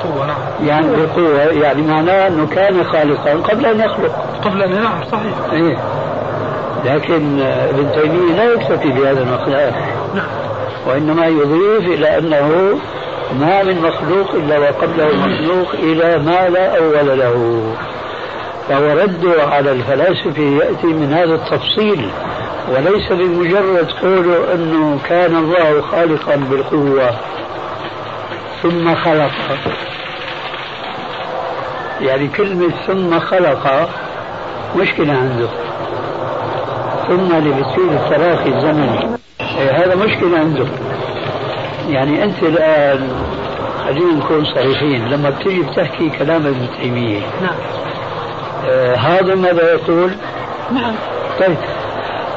[0.06, 0.68] نعم.
[0.68, 4.26] يعني بالقوة يعني معناه أنه كان خالقا قبل أن يخلق.
[4.46, 5.52] قبل أن نعم صحيح.
[5.54, 5.78] إيه.
[6.86, 9.72] لكن ابن تيمية لا يكتفي بهذا المقدار
[10.16, 10.28] نعم.
[10.88, 12.80] وإنما يضيف إلى أنه
[13.40, 17.64] ما من مخلوق إلا وقبله مخلوق إلى ما لا أول له.
[18.70, 22.10] فهو رده على الفلاسفة يأتي من هذا التفصيل.
[22.72, 27.10] وليس بمجرد قوله أنه كان الله خالقا بالقوة.
[28.64, 29.32] ثم خلق.
[32.02, 33.90] يعني كلمة ثم خلق
[34.76, 35.48] مشكلة عنده.
[37.08, 40.66] ثم لبتصير التراخي الزمني إيه هذا مشكلة عنده.
[41.90, 43.10] يعني أنت الآن
[43.86, 47.56] خلينا نكون صريحين لما بتيجي بتحكي كلام ابن تيمية نعم.
[48.68, 50.12] آه هذا ماذا يقول؟
[50.72, 50.96] نعم.
[51.40, 51.58] طيب.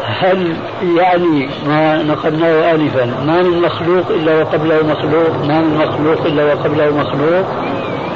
[0.06, 0.56] هل
[0.96, 6.90] يعني ما نقلناه آنفا؟ ما من مخلوق إلا وقبله مخلوق ما من مخلوق إلا وقبله
[6.96, 7.44] مخلوق.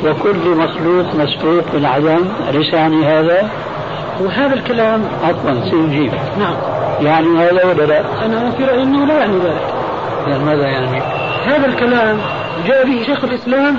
[0.04, 3.48] وكل مخلوق مسبوق بالعدم أليس يعني هذا؟
[4.20, 6.12] وهذا الكلام عفوا سيجيب.
[6.38, 6.54] نعم.
[7.00, 9.74] يعني هذا ولا لا؟ أنا في رأيي أنه لا يعني ذلك.
[10.26, 11.02] يعني ماذا يعني؟
[11.46, 12.18] هذا الكلام
[12.66, 13.78] جاء به شيخ الإسلام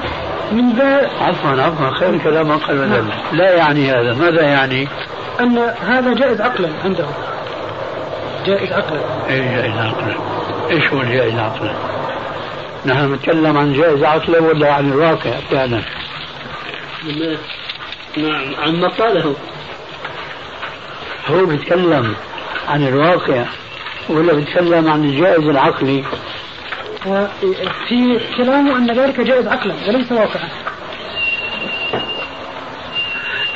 [0.51, 3.13] من باب عفوا عفوا خير الكلام أقل من ذلك.
[3.33, 4.13] لا يعني هذا.
[4.13, 4.87] ماذا يعني؟
[5.39, 7.05] أن هذا جائز عقلا عنده.
[8.45, 10.15] جائز عقلا إيش جائز عقلا؟
[10.69, 11.73] إيش هو الجائز عقلا؟
[12.85, 15.81] نحن نتكلم عن جائز عقلا ولا عن الواقع فعلا؟
[18.17, 19.35] نعم عن ما قاله
[21.27, 22.15] هو بيتكلم
[22.67, 23.45] عن الواقع
[24.09, 26.03] ولا بيتكلم عن الجائز العقلي
[27.05, 30.49] وفي كلامه أن ذلك جائز عقلا وليس واقعا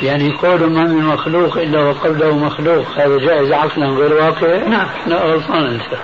[0.02, 2.86] يعني قول ما من مخلوق إلا وقبله مخلوق.
[2.96, 4.88] هذا جائز عقلا غير واقع؟ نعم.
[5.06, 6.00] لا غلطان أنت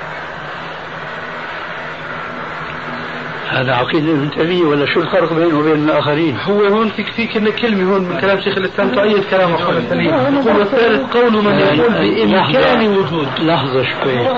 [3.51, 7.93] هذا عقيدة ابن تيمية ولا شو الفرق بينه وبين الآخرين؟ هو هون في في كلمة
[7.93, 8.95] هون من كلام شيخ الإسلام.
[8.95, 13.29] تؤيد كلام أخونا السليم يقول والثالث قول من يقول بإمكان وجود.
[13.41, 14.29] لحظة شوي.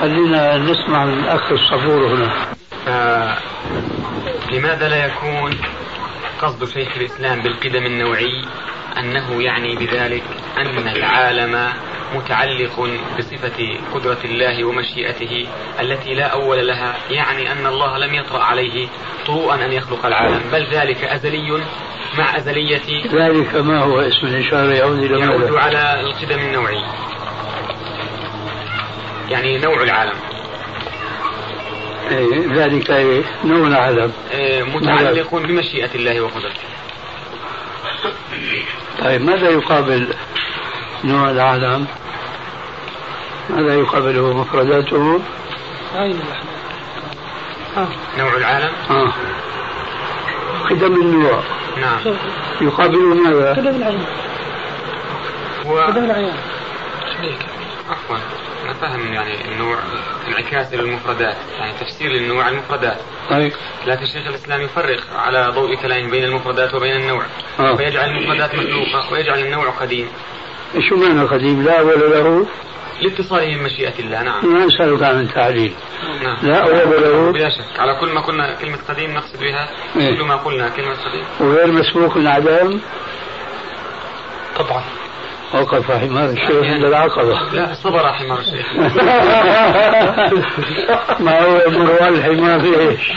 [0.00, 2.30] خلينا نسمع من الأخ الصبور هنا.
[4.52, 5.50] لماذا لا يكون
[6.42, 8.44] قصد شيخ الإسلام بالقدم النوعي
[8.98, 10.22] أنه يعني بذلك
[10.58, 11.72] أن العالم
[12.14, 15.46] متعلق بصفة قدرة الله ومشيئته
[15.80, 18.88] التي لا أول لها يعني أن الله لم يطرأ عليه
[19.26, 21.62] طروءا أن يخلق العالم بل ذلك أزلي
[22.18, 26.84] مع أزلية ذلك ما هو اسم الإشارة يعود إلى يعود؟ على القدم النوعي
[29.28, 30.35] يعني نوع العالم
[32.10, 36.60] إيه ذلك إيه؟ نوع العالم آه، متعلق بمشيئة الله وقدرته.
[39.04, 40.14] طيب ماذا يقابل
[41.04, 41.86] نوع العالم؟
[43.50, 45.20] ماذا يقابله مفرداته؟
[45.96, 46.20] عين
[48.18, 49.12] نوع العالم؟ آه.
[50.70, 51.42] قدم النوع.
[51.80, 52.16] نعم.
[52.60, 54.04] يقابل ماذا؟ قدم العين.
[55.66, 56.36] هو قدم العيان.
[57.90, 58.16] عفوا.
[58.80, 59.78] فاهم يعني النوع
[60.28, 62.98] انعكاس للمفردات يعني تفسير للنوع المفردات.
[63.30, 63.52] طيب
[63.86, 67.26] لكن شيخ الإسلام يفرق على ضوء كلامه بين المفردات وبين النوع.
[67.60, 67.76] آه.
[67.76, 70.08] فيجعل المفردات مخلوقة ويجعل النوع قديم.
[70.88, 72.46] شو معنى قديم؟ لا أول له؟
[73.00, 74.52] لاتصاله بمشيئة الله نعم.
[74.52, 75.72] ما أسألك عن التعليل
[76.22, 76.36] نعم.
[76.42, 77.80] لا أول له بلا شك.
[77.80, 80.16] على كل ما قلنا كلمة قديم نقصد بها إيه.
[80.16, 81.24] كل ما قلنا كلمة قديم.
[81.40, 82.80] وغير مسبوق العدم
[84.58, 84.84] طبعا.
[85.54, 87.40] وقف حمار الشيخ عند العقبة.
[87.52, 88.66] لا صبر حمار الشيخ.
[91.20, 93.12] ما هو مروان الحمار إيش؟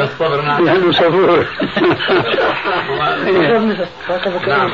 [0.00, 1.46] الصبر نعم لأنه صبور.
[4.48, 4.70] نعم.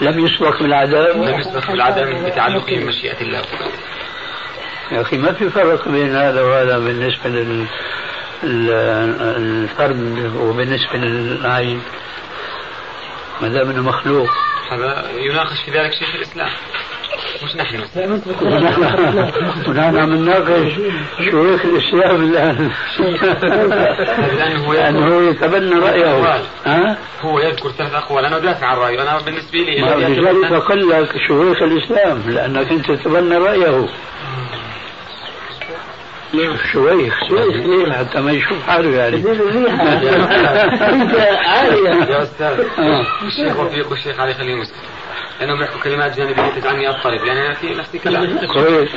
[0.00, 1.22] لم يسبق بالعدم.
[1.24, 3.42] لم يسبق بالعدم بتعلقه بمشيئة الله.
[4.92, 7.64] يا أخي ما في فرق بين هذا وهذا بالنسبة لل
[8.44, 8.70] ال-
[9.36, 11.82] الفرد وبالنسبة للعين؟
[13.42, 14.28] ما دام إنه مخلوق.
[14.70, 16.50] هذا يناقش في ذلك شيخ الإسلام.
[17.44, 17.84] مش نحن.
[19.68, 20.72] ونحن عم نناقش
[21.24, 22.70] شيوخ الإسلام الآن.
[24.72, 26.42] لأنه هو يتبنى رأيه.
[26.66, 28.24] ها؟ هو يذكر ثلاث أقوال.
[28.24, 29.02] أنا أدافع عن رأيه.
[29.02, 32.22] أنا بالنسبة لي لذلك قل لك شيوخ الإسلام.
[32.26, 33.88] لأنك أنت تتبنى رأيه.
[36.72, 39.16] شويخ شويخ ليه حتى ما يشوف حاله يعني.
[39.16, 41.14] أنت
[41.46, 42.60] عالية يا أستاذ.
[42.78, 43.06] آه.
[43.26, 44.76] الشيخ وفيق والشيخ علي خليل مسلم.
[45.40, 48.38] لأنهم يحكوا كلمات جانبية تجعلني أضطرب لأن أنا في نفسي كلام.
[48.46, 48.94] كويس.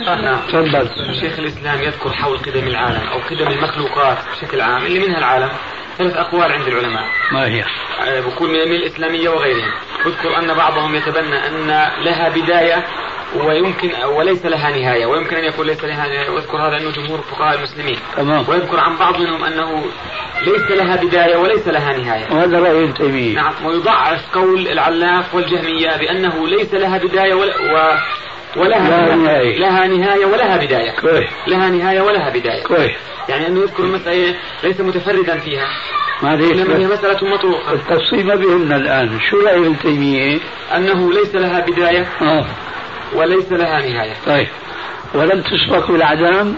[0.00, 0.40] نعم.
[0.48, 0.88] تفضل.
[1.20, 5.48] شيخ الإسلام يذكر حول قدم العالم أو قدم المخلوقات بشكل عام اللي منها العالم.
[5.98, 7.04] ثلاث أقوال عند العلماء.
[7.32, 7.64] ما هي؟
[8.00, 9.70] آه، بكون من من الإسلامية وغيرهم.
[10.06, 11.66] يذكر أن بعضهم يتبنى أن
[12.04, 12.84] لها بداية
[13.36, 16.30] ويمكن وليس لها نهاية ويمكن أن يكون ليس لها نهاية.
[16.30, 17.96] ويذكر هذا أنه جمهور فقهاء المسلمين.
[18.16, 18.44] تمام.
[18.48, 19.84] ويذكر عن بعض منهم أنه
[20.46, 22.26] ليس لها بداية وليس لها نهاية.
[22.30, 23.66] وهذا رأي ابن تيميه نعم.
[23.66, 27.96] ويضعف قول العلاف والجهمية بأنه ليس لها بداية ولا و
[28.56, 29.16] ولها لها.
[29.16, 29.58] نهاية.
[29.58, 30.90] لها نهاية ولها بداية.
[30.90, 31.28] كويس.
[31.46, 32.62] لها نهاية ولها بداية.
[32.62, 32.96] كويس.
[33.28, 35.68] يعني أنه يذكر المسألة ليس متفردا فيها.
[36.22, 39.20] ما إنما هي مسألة مطروقة التفصيل ما بيهمنا الآن.
[39.30, 40.38] شو رأي ابن تيميه؟
[40.76, 42.06] أنه ليس لها بداية.
[42.22, 42.46] آه.
[43.14, 44.16] وليس لها نهاية.
[44.26, 44.48] طيب.
[45.14, 46.54] ولم تسبق بالعدم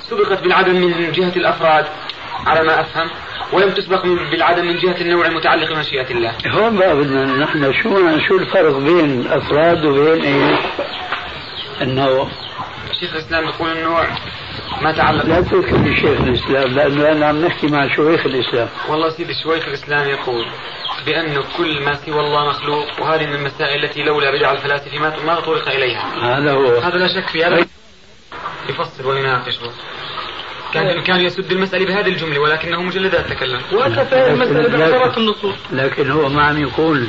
[0.00, 1.86] سبقت بالعدم من جهة الأفراد.
[2.46, 3.10] على ما أفهم
[3.52, 6.32] ولم تسبق بالعدم من جهة النوع المتعلق بمشيئة الله.
[6.46, 10.58] هون بقى بدنا نحن شو شو الفرق بين الافراد وبين إيش؟
[11.82, 12.28] إنه
[13.00, 14.08] شيخ الإسلام يقول النوع
[14.82, 18.68] ما تعلق لا تذكر بشيخ الإسلام لأنه أنا عم نحكي مع شيوخ الإسلام.
[18.88, 20.46] والله سيدي شويخ الإسلام يقول
[21.06, 25.40] بأن كل ما سوى الله مخلوق وهذه من المسائل التي لولا بدع الفلاسفة ما ما
[25.40, 26.38] طرق إليها.
[26.38, 26.76] هذا هو.
[26.76, 27.66] هذا لا شك في هذا
[28.68, 29.58] يفصل ويناقش
[30.74, 35.54] كان بإمكانه يسد المسألة بهذه الجملة ولكنه مجلدات تكلم وأتى في المسألة بعبارات النصوص.
[35.72, 37.06] لكن هو ما عم يقول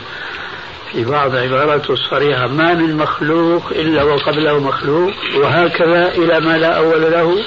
[0.91, 7.11] في بعض عباراته الصريحة ما من مخلوق إلا وقبله مخلوق وهكذا إلى ما لا أول
[7.11, 7.43] له.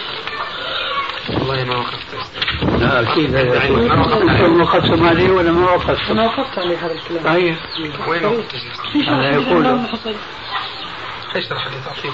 [1.31, 2.81] والله ما وقفت.
[2.81, 3.35] لا أكيد.
[3.35, 3.70] يعني.
[3.70, 4.22] ما عليه.
[4.22, 7.35] أنتم وقفتم عليه ولا ما وقفتم؟ أنا وقفت عليه هذا الكلام.
[7.35, 7.57] أي
[8.09, 8.55] وين وقفت
[9.09, 9.81] هذا يقول
[11.37, 12.12] اشرح لي تعطيك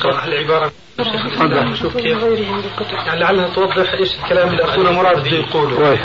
[0.00, 0.24] شوف.
[0.24, 0.72] العبارة.
[0.98, 2.22] تفضل نشوف كيف.
[3.06, 6.00] يعني لعلها توضح إيش الكلام اللي اخونا مراد بده يقوله كويس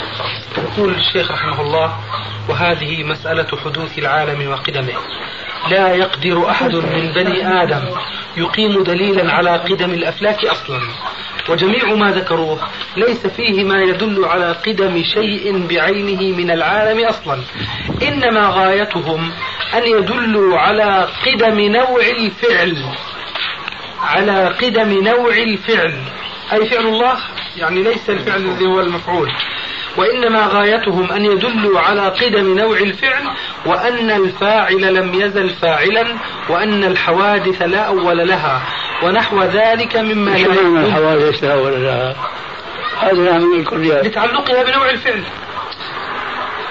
[0.58, 2.00] يقول الشيخ رحمه الله
[2.48, 4.94] وهذه مسألة حدوث العالم وقدمه.
[5.70, 7.82] لا يقدر أحد من بني آدم
[8.36, 10.80] يقيم دليلا على قدم الأفلاك أصلا.
[11.48, 12.58] وجميع ما ذكروه
[12.96, 17.38] ليس فيه ما يدل على قدم شيء بعينه من العالم أصلا.
[18.02, 19.32] إنما غايتهم
[19.74, 22.84] أن يدلوا على قدم نوع الفعل.
[24.00, 25.94] على قدم نوع الفعل.
[26.52, 27.16] أي فعل الله؟
[27.56, 29.32] يعني ليس الفعل الذي هو المفعول.
[29.96, 33.22] وإنما غايتهم أن يدلوا على قدم نوع الفعل
[33.66, 36.06] وأن الفاعل لم يزل فاعلا
[36.48, 38.62] وأن الحوادث لا أول لها
[39.02, 40.84] ونحو ذلك مما شو لا يكون.
[40.84, 42.14] الحوادث لا ولا لا؟
[43.00, 45.22] هذا يعني الكليات لتعلقها بنوع الفعل.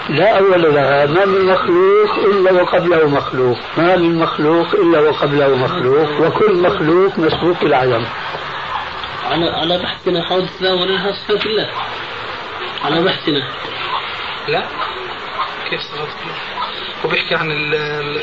[0.10, 1.06] لا أول لها.
[1.06, 3.58] ما من مخلوق إلا وقبله مخلوق.
[3.78, 6.22] ما من مخلوق إلا وقبله مخلوق.
[6.22, 8.06] وكل مخلوق مسبوق العدم
[9.32, 11.70] على على بحثنا حوادث لا ولا لها صفات الله.
[12.84, 13.48] على بحثنا.
[14.48, 14.68] لا.
[15.70, 16.08] كيف الله
[17.06, 18.20] وبيحكي عن ال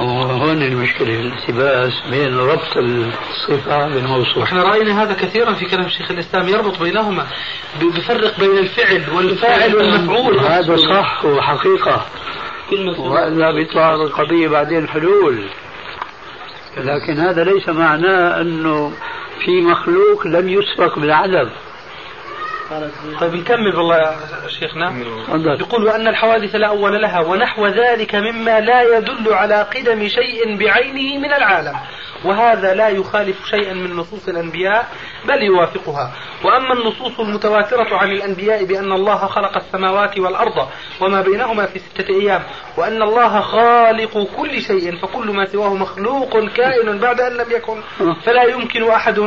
[0.00, 4.36] هون المشكلة الالتباس بين ربط الصفة بالموصوف.
[4.36, 7.26] وإحنا رأينا هذا كثيرا في كلام شيخ الإسلام يربط بينهما
[7.80, 10.38] بيفرق بين الفعل والفاعل والمفعول.
[10.38, 12.06] هذا صح وحقيقة.
[12.98, 15.44] وإلا بيطلع القضية بعدين حلول.
[16.76, 18.92] لكن هذا ليس معناه أنه
[19.44, 21.50] في مخلوق لم يسبق بالعدم.
[23.20, 24.16] طيب نكمل والله يا
[24.48, 24.90] شيخنا.
[25.60, 31.18] يقول وأن الحوادث لا أول لها ونحو ذلك مما لا يدل على قدم شيء بعينه
[31.18, 31.76] من العالم.
[32.24, 34.88] وهذا لا يخالف شيئا من نصوص الأنبياء
[35.24, 36.12] بل يوافقها.
[36.44, 40.68] وأما النصوص المتواترة عن الأنبياء بأن الله خلق السماوات والأرض
[41.00, 42.42] وما بينهما في ستة أيام
[42.76, 47.80] وأن الله خالق كل شيء فكل ما سواه مخلوق كائن بعد أن لم يكن.
[48.24, 49.18] فلا يمكن أحد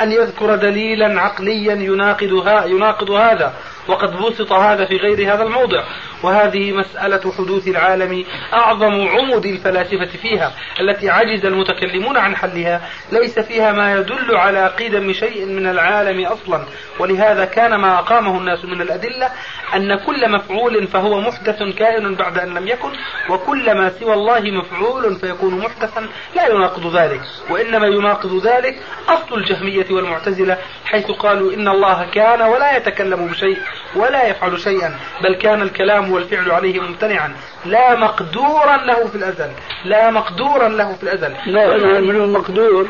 [0.00, 3.52] أن يذكر دليلا عقليا يناقض, يناقض هذا
[3.88, 5.84] وقد بسط هذا في غير هذا الموضع.
[6.24, 12.80] وهذه مسألة حدوث العالم أعظم عمد الفلاسفة فيها التي عجز المتكلمون عن حلها
[13.12, 16.64] ليس فيها ما يدل على قدم شيء من العالم أصلا.
[16.98, 19.30] ولهذا كان ما أقامه الناس من الأدلة
[19.74, 22.90] أن كل مفعول فهو محدث كائن بعد أن لم يكن
[23.30, 27.20] وكل ما سوى الله مفعول فيكون محدثا لا يناقض ذلك.
[27.50, 33.58] وإنما يناقض ذلك أصل الجهمية والمعتزلة حيث قالوا إن الله كان ولا يتكلم بشيء
[33.96, 37.34] ولا يفعل شيئا بل كان الكلام والفعل عليه ممتنعا.
[37.64, 39.50] لا مقدورا له في الأزل.
[39.84, 41.34] لا مقدورا له في الأزل.
[41.46, 42.88] لا نحن من المقدور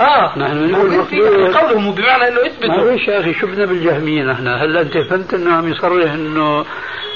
[0.00, 0.38] آه.
[0.38, 1.52] نحن نقول مقدور.
[1.56, 4.48] قوله بمعنى انه اثبت معلش يا أخي شو بدنا بالجهمية نحن.
[4.48, 6.64] هلا أنت فهمت إنه عم يصرح إنه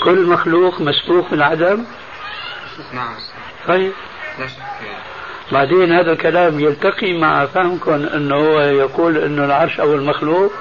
[0.04, 1.84] كل مخلوق مسبوق من عدم؟
[2.92, 3.14] نعم.
[3.68, 3.92] طيب.
[5.52, 10.52] بعدين هذا الكلام يلتقي مع فهمكم إنه هو يقول إنه العرش اول مخلوق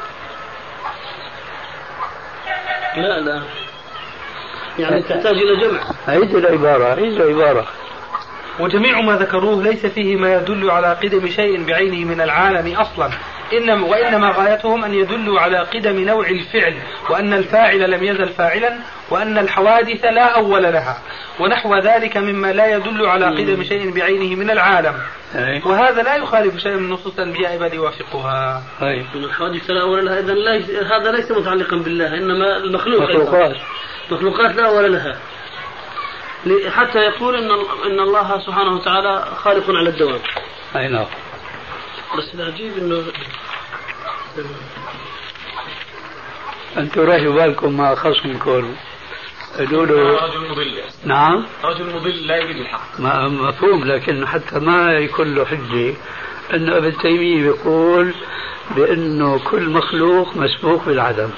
[2.96, 3.42] لا لا.
[4.80, 5.80] يعني تحتاج إلى جمع.
[6.08, 7.68] عيد العبارة عيد العبارة
[8.60, 13.10] وجميع ما ذكروه ليس فيه ما يدل على قدم شيء بعينه من العالم أصلا.
[13.54, 16.74] إنما وإنما غايتهم أن يدلوا على قدم نوع الفعل
[17.10, 18.78] وأن الفاعل لم يزل فاعلا
[19.10, 20.98] وأن الحوادث لا أول لها.
[21.40, 24.94] ونحو ذلك مما لا يدل على قدم شيء بعينه من العالم.
[25.66, 30.34] وهذا لا يخالف شيء من نصوص الأنبياء بل يوافقها طيب الحوادث لا أول لها إذا
[30.84, 33.02] هذا ليس متعلقا بالله إنما المخلوق.
[33.02, 33.56] مخلوقات.
[34.12, 35.20] مخلوقات لا أول لها.
[36.70, 37.52] حتى يقول إن
[37.86, 40.20] إن الله سبحانه وتعالى خالق على الدوام.
[40.76, 41.06] أي نعم.
[42.18, 43.04] بس العجيب إنه
[46.78, 48.76] أنتم راجعوا بالكم مع خصمكم
[49.58, 50.82] قالوا له رجل مضل.
[51.06, 51.46] نعم.
[51.64, 53.00] رجل مضل لا يريد الحق.
[53.00, 55.94] مفهوم لكن حتى ما يكون له حجة.
[56.54, 58.14] إنه ابن تيمية بيقول
[58.76, 61.30] بأنه كل مخلوق مسبوق بالعدم.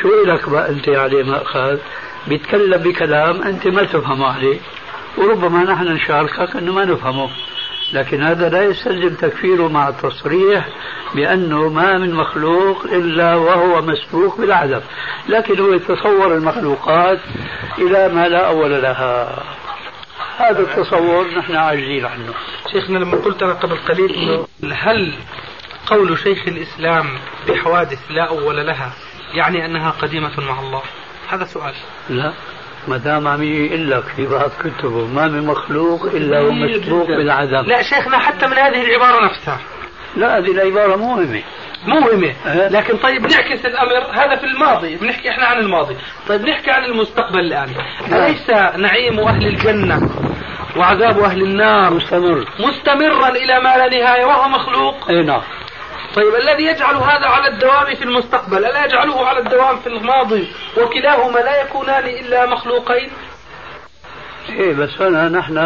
[0.00, 1.78] شو لك بقى أنت عليه ماخذ
[2.26, 4.58] بيتكلم بكلام أنت ما تفهمه عليه
[5.18, 7.30] وربما نحن نشاركك إنه ما نفهمه.
[7.92, 10.68] لكن هذا لا يستلزم تكفيره مع التصريح
[11.14, 14.80] بأنه ما من مخلوق إلا وهو مسبوق بالعدم.
[15.28, 17.18] لكن هو يتصور المخلوقات
[17.78, 19.42] إلى ما لا أول لها.
[20.38, 22.34] هذا التصور نحن عاجزين عنه.
[22.72, 25.14] شيخنا لما قلت أنا قبل قليل إنه هل
[25.86, 27.06] قول شيخ الإسلام
[27.48, 28.92] بحوادث لا أول لها
[29.34, 30.82] يعني أنها قديمة مع الله.
[31.28, 31.74] هذا سؤال.
[32.08, 32.32] لا
[32.88, 37.62] ما دام عم يقول لك في بعض كتبه ما من مخلوق إلا هو مسبوق بالعدم.
[37.66, 39.60] لا شيخنا حتى من هذه العبارة نفسها.
[40.16, 41.42] لا هذه العبارة مهمة.
[41.86, 42.34] مهمة.
[42.46, 44.10] أه؟ لكن طيب نعكس الأمر.
[44.12, 44.96] هذا في الماضي.
[44.96, 45.96] بنحكي إحنا عن الماضي.
[46.28, 47.68] طيب نحكي عن المستقبل الآن.
[48.12, 50.10] أليس نعيم أهل الجنة
[50.76, 52.44] وعذاب أهل النار مستمر.
[52.60, 55.42] مستمرا إلى ما لا نهاية وهو مخلوق؟ أي نعم.
[56.16, 61.38] طيب الذي يجعل هذا على الدوام في المستقبل ألا يجعله على الدوام في الماضي وكلاهما
[61.38, 63.10] لا يكونان إلا مخلوقين؟
[64.48, 65.58] إيه بس هنا نحن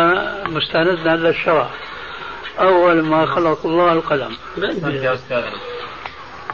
[0.47, 1.67] مستندنا للشرع
[2.59, 4.37] أول ما خلق الله القلم.
[4.57, 5.19] يا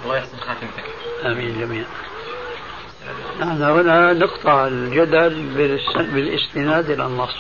[0.05, 0.85] الله يحسن خاتمتك.
[1.25, 1.87] آمين جميعا
[3.41, 5.35] نحن هنا نقطع الجدل
[5.97, 7.37] بالاستناد إلى النص.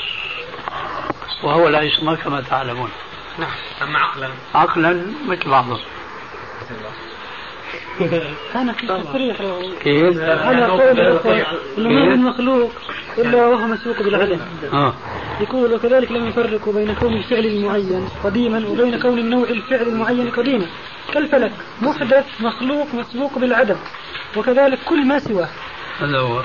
[1.43, 2.91] وهو العصمة كما تعلمون.
[3.39, 3.51] نعم
[3.83, 4.29] أما عقلا.
[4.55, 5.81] عقلا مثل بعضهم.
[8.55, 9.37] أنا في تصريح
[9.83, 11.01] كيف؟ أنا قول
[11.79, 12.73] إنه ما من مخلوق
[13.19, 14.41] إلا وهو مسبوق بالعدم
[14.73, 14.95] آه.
[15.41, 20.67] يقول وكذلك لم يفرقوا بين كون الفعل المعين قديما وبين كون النوع الفعل المعين قديما.
[21.15, 23.77] كالفلك محدث مخلوق مسبوق بالعدم.
[24.37, 25.49] وكذلك كل ما سواه.
[26.01, 26.43] هذا هو.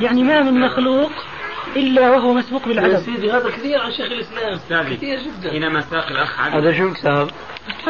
[0.00, 1.10] يعني ما من مخلوق
[1.76, 2.94] إلا وهو مسبوق بالعدم.
[2.94, 4.58] يا سيدي هذا كثير عن شيخ الإسلام.
[4.96, 5.50] كثير جدا.
[5.50, 7.30] حينما ساق الأخ هذا شو كتاب؟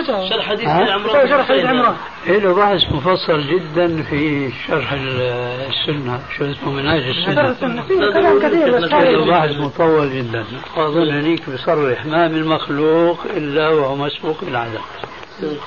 [0.04, 1.96] شرح حديث؟ عمران شرح حديث عمران.
[2.26, 6.20] له بحث مفصل جدا في شرح السنة.
[6.38, 7.54] شو اسمه؟ منهاج السنة.
[7.82, 8.76] فيه كلام كثير.
[8.76, 10.44] بس له بحث مطول جدا.
[10.76, 12.06] وأظن هنيك بصرح.
[12.06, 14.80] ما من مخلوق إلا وهو مسبوق بالعدم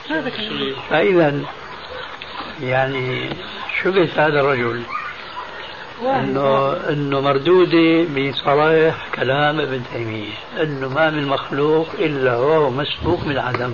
[0.10, 0.74] هذا كلام.
[0.90, 1.42] فإذا
[2.62, 3.30] يعني
[3.84, 4.82] شبهت هذا الرجل؟
[6.02, 10.34] إنه إنه مردوده بصرائح كلام ابن تيمية.
[10.62, 13.74] إنه ما من مخلوق إلا وهو مسبوق بالعدم.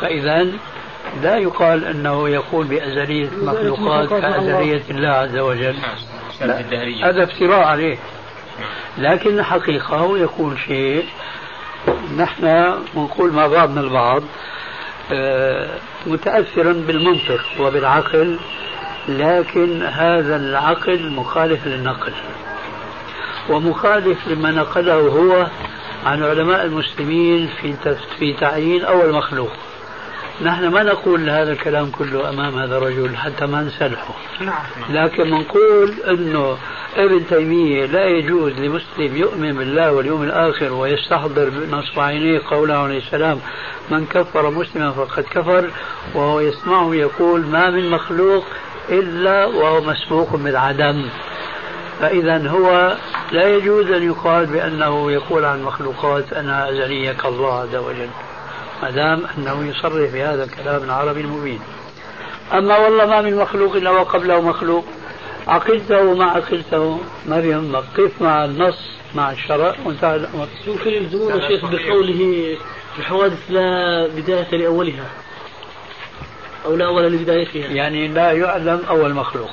[0.00, 0.46] فاذا
[1.22, 5.76] لا يقال انه يقول بازليه المخلوقات كازليه الله عز وجل
[7.04, 7.98] هذا افتراء عليه
[8.98, 11.04] لكن الحقيقة هو يقول شيء
[12.16, 14.22] نحن بنقول مع بعضنا البعض
[15.12, 15.68] آه،
[16.06, 18.38] متاثرا بالمنطق وبالعقل
[19.08, 22.12] لكن هذا العقل مخالف للنقل
[23.50, 25.46] ومخالف لما نقله هو
[26.06, 27.74] عن علماء المسلمين في
[28.18, 29.50] في تعيين أول مخلوق.
[30.42, 34.14] نحن ما نقول هذا الكلام كله أمام هذا الرجل حتى ما نسلحه.
[34.40, 34.64] نعم.
[34.90, 36.56] لكن منقول إنه
[36.96, 43.40] ابن تيمية لا يجوز لمسلم يؤمن بالله واليوم الآخر ويستحضر نصب عينيه قوله عليه السلام
[43.90, 45.70] من كفر مسلما فقد كفر
[46.14, 48.44] وهو يسمعه يقول ما من مخلوق
[48.88, 51.04] إلا وهو مسبوق بالعدم
[52.00, 52.96] فاذا هو
[53.32, 58.08] لا يجوز أن يقال بأنه يقول عن مخلوقات انها أزلية كالله عز وجل
[58.82, 61.60] ما دام أنه يصرح بهذا الكلام العربي المبين.
[62.52, 64.84] أما والله ما من مخلوق إلا وقبله مخلوق
[65.48, 68.78] عقلته ما عقلته ما بيهمك قف مع النص
[69.14, 69.74] مع الشرع.
[69.84, 70.48] وانتهى الأمر.
[70.66, 72.56] يمكن يلزمون الشيخ بقوله
[72.98, 75.04] الحوادث لا بداية لأولها
[76.64, 77.66] أو لا أول لبدايتها.
[77.66, 79.50] يعني لا يعلم أول مخلوق.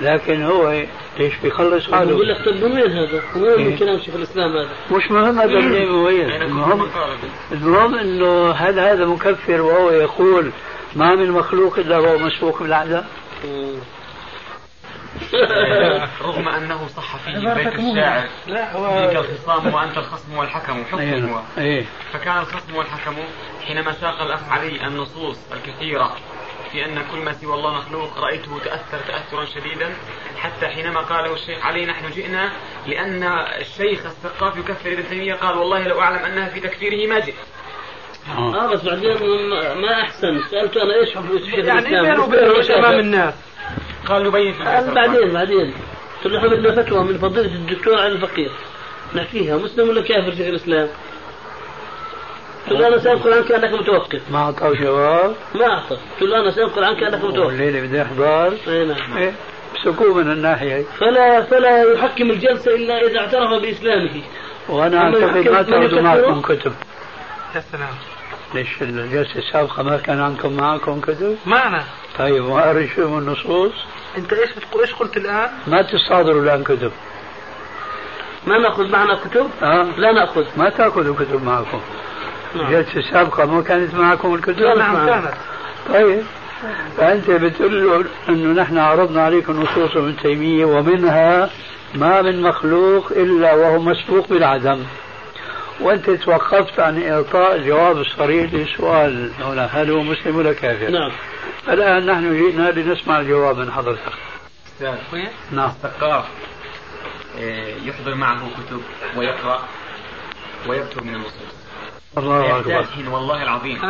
[0.00, 0.84] لكن هو
[1.18, 3.78] ليش بيخلص يقول حاله لك طب من وين هذا؟ وين من إيه.
[3.78, 6.88] كلام شيخ الإسلام هذا؟ مش مهم هذا منين وين المهم
[7.52, 10.52] المهم إنه هل هذا مكفر وهو يقول
[10.96, 13.02] ما من مخلوق إلا وهو مسبوق بالعدم
[13.44, 13.78] مم.
[16.26, 17.78] رغم أنه صح فيه عبارتك بيت.
[17.78, 23.14] الشاعر لا فيك هو الخصام وأنت الخصم والحكم حكم هو إيه إيه فكان الخصم والحكم
[23.66, 26.16] حينما ساق الأخ علي النصوص الكثيرة
[26.72, 29.94] في أن كل ما سوى الله مخلوق رأيته تأثر تأثرا شديدا.
[30.36, 32.52] حتى حينما قاله الشيخ علي نحن جئنا
[32.86, 33.22] لأن
[33.60, 37.34] الشيخ الثقاف يكفر ابن تيمية قال والله لو أعلم أنها في تكفيره ما جئت.
[38.38, 38.64] آه.
[38.64, 39.16] آه بس بعدين
[39.80, 41.08] ما- احسن سالته أنا إيش
[41.44, 41.88] شيخ يعني
[42.26, 43.34] بينه امام الناس.
[44.08, 44.62] قال نبين في.
[44.94, 45.74] بعدين بعدين.
[46.24, 48.50] قلت له فتوى من فضيلة الدكتور علي الفقير
[49.14, 49.56] نحكيها.
[49.56, 50.88] مسلم ولا كافر شيخ الإسلام؟
[52.70, 54.22] قلت له أنا سانقل عنك انك متوقف.
[54.30, 55.96] ما اعطاه جواب ما أعطى.
[56.20, 57.46] قلت له أنا سانقل عنك انك متوقف.
[57.46, 59.16] والليله بدي احضر إي نعم.
[59.16, 59.32] إيه
[59.74, 64.22] مسكوه من الناحية فلا فلا يحكم الجلسة إلا إذا اعترف بإسلامه.
[64.68, 66.72] وأنا أعتقد ما يكفره؟ معكم كتب.
[67.54, 67.94] يا سلام.
[68.54, 71.84] ليش الجلسة السابقة ما كان عندكم معكم كتب؟ معنا.
[72.18, 73.72] طيب وقري شو من النصوص.
[74.18, 76.92] أنت إيش بتقول إيش قلت الآن؟ ما تصادروا الآن كتب.
[78.46, 80.44] ما نأخذ معنا كتب؟ ها؟ لا نأخذ.
[80.56, 81.80] ما تأخذوا كتب معكم.
[82.60, 85.06] الجلسه السابقه ما كانت معكم الكتب؟ لا، نعم.
[85.06, 85.34] كانت.
[85.88, 86.22] طيب.
[86.96, 91.50] فأنت بتقول له أنه نحن عرضنا عليك نصوص ابن تيمية ومنها
[91.94, 94.84] ما من مخلوق إلا وهو مسبوق بالعدم.
[95.80, 101.10] وأنت توقفت عن إعطاء الجواب الصريح للسؤال هنا هل هو مسلم ولا كافر؟ نعم.
[101.68, 104.12] الآن نحن جئنا لنسمع الجواب من حضرتك.
[105.52, 105.70] نعم.
[105.70, 106.24] الثقاف
[107.40, 108.80] آه، يحضر معه كتب
[109.16, 109.62] ويقرأ
[110.68, 111.55] ويكتب من النصوص.
[112.18, 113.84] الله يحتاج أكبر حين والله العظيم.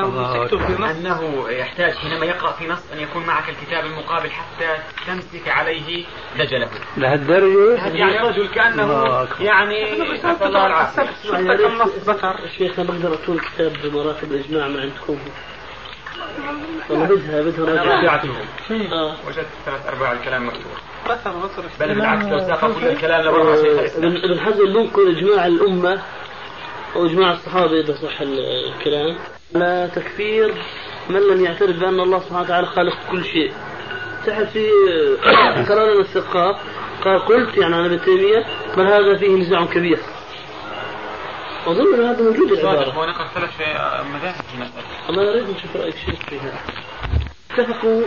[0.84, 6.04] أنه يحتاج حينما يقرأ في نص أن يكون معك الكتاب المقابل حتى تمسك عليه
[6.38, 6.68] دجله.
[6.96, 9.26] لهالدرجة؟ يعني رجل الله كأنه.
[9.40, 11.02] يعني نسأل الله العافية.
[11.66, 12.08] النص
[12.78, 15.18] أنا بقدر اكون كتاب بمراتب الإجماع من عندكم.
[16.90, 18.30] والله بدها بدها راجع رجعته
[18.92, 19.16] آه.
[19.26, 20.72] وجدت ثلاث أرباع الكلام مكتوب.
[21.80, 24.16] بل بالعكس لو ساق كل الكلام لبرا شيخ الإسلام.
[24.16, 26.02] ابن ابن حزم بنقل إجماع الأمة.
[26.96, 29.16] أو اجماع الصحابة إذا صح ال- الكلام.
[29.54, 30.54] على تكفير
[31.10, 33.52] من لم يعترف بأن الله سبحانه وتعالى خالق كل شيء.
[34.26, 34.68] تحت في
[35.68, 36.56] قرار الثقاف
[37.04, 38.44] قال قلت يعني أنا ابن تيمية
[38.76, 39.98] بل هذا فيه نزاع كبير.
[41.66, 42.90] أظن أن هذا موجود صادق العبارة.
[42.90, 43.50] هو نقل ثلاث
[44.14, 44.44] مذاهب
[45.10, 46.60] الله يريد نشوف رأيك شيخ فيها.
[47.50, 48.02] اتفقوا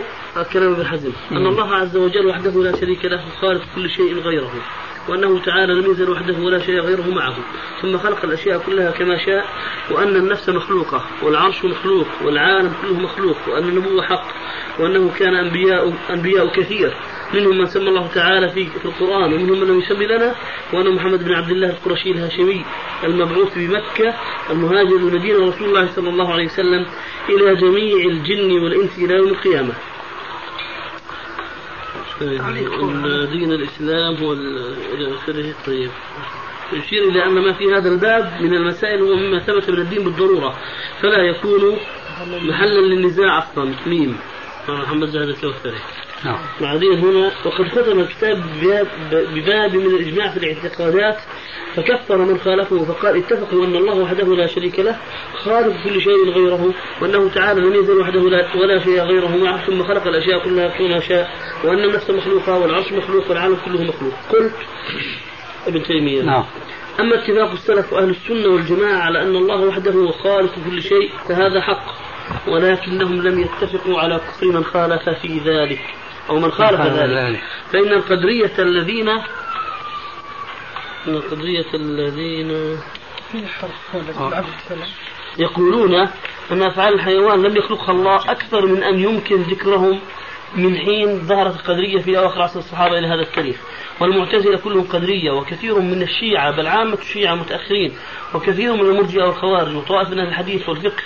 [0.52, 4.52] كلام ابن حزم أن الله عز وجل وحده لا شريك له خالق كل شيء غيره.
[5.08, 7.36] وأنه تعالى لم يزل وحده ولا شيء غيره معه.
[7.82, 9.46] ثم خلق الأشياء كلها كما شاء
[9.90, 14.26] وأن النفس مخلوقة والعرش مخلوق والعالم كله مخلوق وأن النبوة حق
[14.78, 16.94] وأنه كان أنبياء أنبياء كثير.
[17.34, 20.34] منهم من سمى الله تعالى في في القرآن ومنهم من لم يسمي لنا
[20.72, 22.64] وأنا محمد بن عبد الله القرشي الهاشمي
[23.04, 24.14] المبعوث بمكة
[24.50, 26.86] المهاجر المدينة رسول الله صلى الله عليه وسلم
[27.28, 29.72] إلى جميع الجن والإنس إلى يوم القيامة.
[33.32, 35.54] دين الإسلام هو إلى آخره.
[35.66, 35.90] طيب.
[36.72, 40.58] يشير إلى أن ما في هذا الباب من المسائل هو مما ثبت من الدين بالضرورة.
[41.02, 41.76] فلا يكون
[42.48, 43.74] محلا للنزاع أصلا.
[43.86, 44.16] ميم.
[44.68, 45.78] محمد زاهد الكوثري.
[46.24, 46.38] نعم.
[46.60, 48.44] بعدين هنا وقد ختم الكتاب
[49.12, 51.18] بباب, من الإجماع في الاعتقادات
[51.76, 54.96] فكفر من خالفه فقال اتفقوا أن الله وحده لا شريك له
[55.44, 59.82] خالق كل شيء غيره وأنه تعالى لم يزل وحده لا ولا شيء غيره معه ثم
[59.82, 61.30] خلق الأشياء كلها كونها شاء
[61.64, 64.14] وأن النفس مخلوقة والعرش مخلوق والعالم كله مخلوق.
[64.32, 64.52] قلت
[65.66, 66.22] ابن تيمية.
[66.22, 66.44] نعم.
[67.00, 71.60] أما اتفاق السلف وأهل السنة والجماعة على أن الله وحده هو خالق كل شيء فهذا
[71.60, 71.84] حق
[72.48, 75.80] ولكنهم لم يتفقوا على كفر من خالف في ذلك
[76.30, 77.40] أو من خالف ذلك.
[77.72, 79.08] فإن القدرية الذين
[81.06, 82.78] القدرية الذين
[85.38, 85.94] يقولون
[86.52, 90.00] أن أفعال الحيوان لم يخلقها الله أكثر من أن يمكن ذكرهم
[90.56, 93.56] من حين ظهرت القدرية في أواخر عصر الصحابة إلى هذا التاريخ.
[94.00, 97.92] والمعتزلة كلهم قدرية وكثير من الشيعة بل عامة الشيعة متأخرين
[98.34, 101.02] وكثير من المرجئة والخوارج وطائف من الحديث والفقه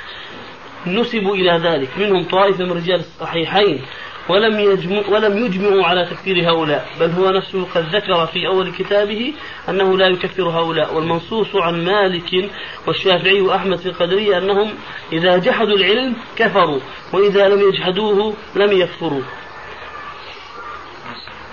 [0.87, 1.89] نسبوا إلى ذلك.
[1.99, 3.83] منهم طائفة من رجال الصحيحين
[4.29, 9.35] ولم يجمع ولم يجمعوا على تكفير هؤلاء بل هو نفسه قد ذكر في أول كتابه
[9.69, 12.51] أنه لا يكفر هؤلاء والمنصوص عن مالك
[12.87, 14.75] والشافعي وأحمد في القدريه أنهم
[15.13, 16.81] إذا جحدوا العلم كفروا
[17.13, 19.23] وإذا لم يجحدوه لم يكفروا.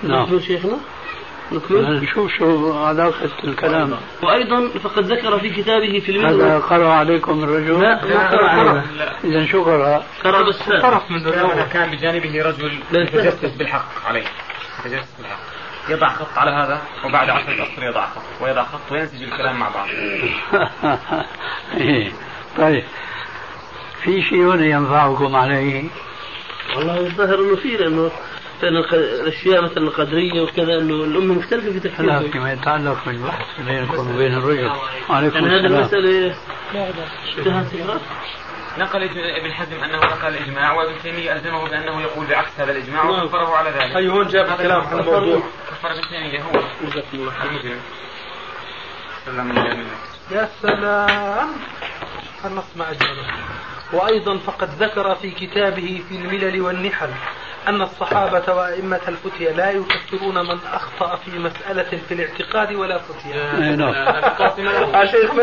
[0.03, 0.77] نعم شيخنا؟
[1.71, 3.97] نشوف شو علاقة الكلام.
[4.23, 6.41] وأيضا فقد ذكر في كتابه في المنزل.
[6.41, 8.83] هذا قرأ عليكم الرجل؟ لا ما قرأ.
[9.23, 10.63] إذا شو قرأ؟ قرأ بس.
[10.81, 11.23] طرف من
[11.73, 14.23] كان بجانبه رجل يتجسس بالحق عليه.
[14.85, 15.39] يتجسس بالحق.
[15.89, 18.41] يضع خط على هذا وبعد عشرة أسطر يضع خط.
[18.41, 19.87] ويضع خط وينسج الكلام مع بعض.
[21.77, 22.11] إيه.
[22.57, 22.83] طيب.
[24.03, 25.83] في شيء هنا ينفعكم عليه؟
[26.75, 28.11] والله الظاهر إنه في لأنه
[28.63, 34.15] لأن الأشياء مثل القدرية وكذا أنه الأمة مختلفة في تفكيرها لا فيما يتعلق بالبحث بينكم
[34.15, 34.71] وبين الرجل
[35.09, 36.35] وعليكم يعني هذه المسألة
[38.77, 43.23] نقل ابن حزم أنه نقل الإجماع وابن تيمية ألزمه بأنه يقول بعكس هذا الإجماع نعم.
[43.23, 43.95] وكفره على ذلك.
[43.95, 45.43] اي هون جاب الكلام عن الموضوع.
[45.69, 46.63] كفر ابن تيمية هو.
[47.43, 47.79] المسلم.
[50.31, 51.49] يا سلام
[52.45, 52.85] النص ما.
[53.93, 57.09] وأيضا فقد ذكر في كتابه في الملل والنحل
[57.67, 63.33] أن الصحابة وأئمة الفتية لا يكفرون من أخطأ في مسألة في الاعتقاد ولا فتية.
[63.63, 63.93] أي نعم.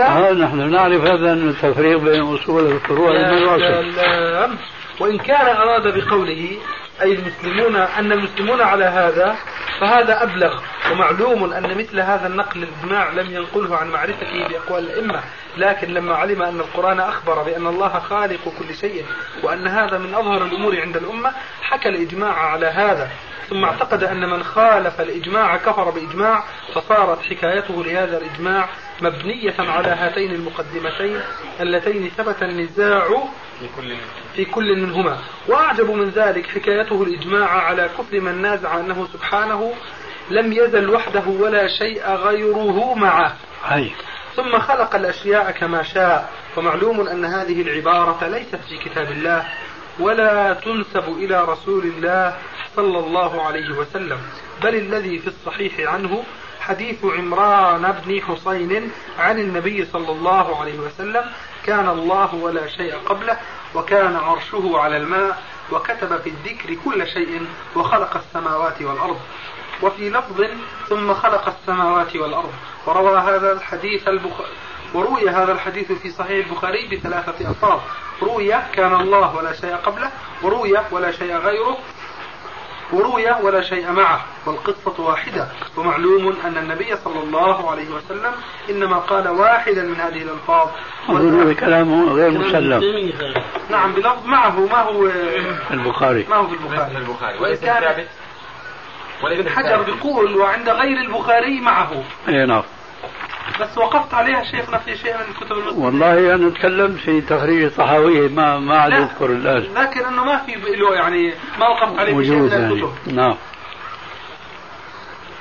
[0.03, 4.57] آه نحن نعرف هذا التفريق بين أصول الفروع والأصل.
[5.01, 6.59] وإن كان أراد بقوله
[7.03, 9.37] أي المسلمون أن المسلمون على هذا
[9.81, 10.61] فهذا أبلغ
[10.93, 15.21] ومعلوم أن مثل هذا النقل الإجماع لم ينقله عن معرفته بأقوال الأئمة
[15.59, 19.05] لكن لما علم أن القرآن أخبر بأن الله خالق كل شيء
[19.43, 21.33] وأن هذا من أظهر الأمور عند الأمة
[21.63, 23.11] حكى الإجماع على هذا.
[23.51, 26.45] ثم اعتقد أن من خالف الإجماع كفر بإجماع
[26.75, 28.69] فصارت حكايته لهذا الإجماع
[29.01, 31.21] مبنية على هاتين المقدمتين
[31.61, 33.09] اللتين ثبت النزاع
[34.37, 35.19] في كل منهما.
[35.49, 39.75] وأعجب من ذلك حكايته الإجماع على كفر من نازع أنه سبحانه
[40.31, 43.37] لم يزل وحده ولا شيء غيره معه.
[43.73, 43.91] أي.
[44.39, 49.49] ثم خلق الأشياء كما شاء ومعلوم أن هذه العبارة ليست في كتاب الله
[50.01, 52.37] ولا تنسب إلى رسول الله
[52.77, 54.19] صلى الله عليه وسلم
[54.63, 56.25] بل الذي في الصحيح عنه
[56.61, 61.25] حديث عمران بن حسين عن النبي صلى الله عليه وسلم
[61.67, 63.37] كان الله ولا شيء قبله
[63.75, 69.21] وكان عرشه على الماء وكتب في الذكر كل شيء وخلق السماوات والأرض
[69.83, 70.45] وفي لفظ
[70.89, 72.53] ثم خلق السماوات والأرض.
[72.87, 74.53] وروى هذا الحديث البخاري
[74.95, 77.81] وروي هذا الحديث في صحيح البخاري بثلاثة ألفاظ.
[78.23, 80.11] روي كان الله ولا شيء قبله
[80.43, 81.79] وروي ولا شيء غيره
[82.93, 85.49] وروي ولا شيء معه والقصة واحدة.
[85.77, 88.33] ومعلوم أن النبي صلى الله عليه وسلم
[88.71, 90.69] إنما قال واحدا من هذه الألفاظ.
[91.09, 93.13] أظن كلامه غير مسلم.
[93.71, 95.11] نعم بلفظ معه ما هو؟
[95.71, 96.27] البخاري.
[96.31, 97.39] ما هو في البخاري؟ البخاري.
[97.39, 98.09] وليس ثابت.
[99.23, 102.05] ابن حجر بيقول وعند غير البخاري معه.
[102.29, 102.63] اي نعم.
[103.61, 108.29] بس وقفت عليها شيخنا في شيء من الكتب المسلمين والله أنا تكلمت في تخريج الطحاويه
[108.29, 109.75] ما ما عاد أذكر الآن.
[109.75, 112.73] لكن إنه ما في له يعني ما وقفت عليه في شيء من يعني.
[112.73, 113.15] الكتب.
[113.15, 113.37] نعم.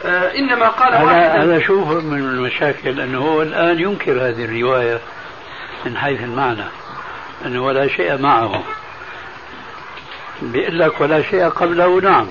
[0.06, 5.00] آه إنما قال هذا هذا شوف من المشاكل أنه هو الآن ينكر هذه الرواية
[5.86, 6.66] من حيث المعنى
[7.46, 8.64] أنه ولا شيء معه.
[10.42, 12.28] بيقول لك ولا شيء قبله نعم.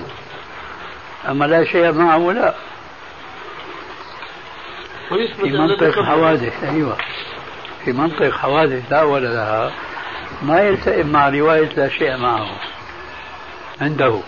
[1.27, 2.53] أما لا شيء معه لا.
[5.09, 6.97] في منطق حوادث أيوة.
[7.85, 9.71] في منطق حوادث لا ولا لها.
[10.41, 12.47] ما يلتئم مع رواية لا شيء معه.
[13.81, 14.21] عنده.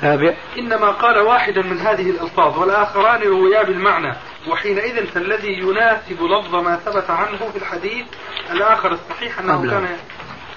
[0.00, 0.34] تابع.
[0.58, 4.14] إنما قال واحدا من هذه الألفاظ والآخران رويا بالمعنى.
[4.48, 8.06] وحينئذ فالذي يناسب لفظ ما ثبت عنه في الحديث
[8.50, 9.70] الآخر الصحيح أنه قبله.
[9.70, 9.96] كان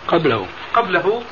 [0.08, 0.48] قبله.
[0.74, 1.24] قبله.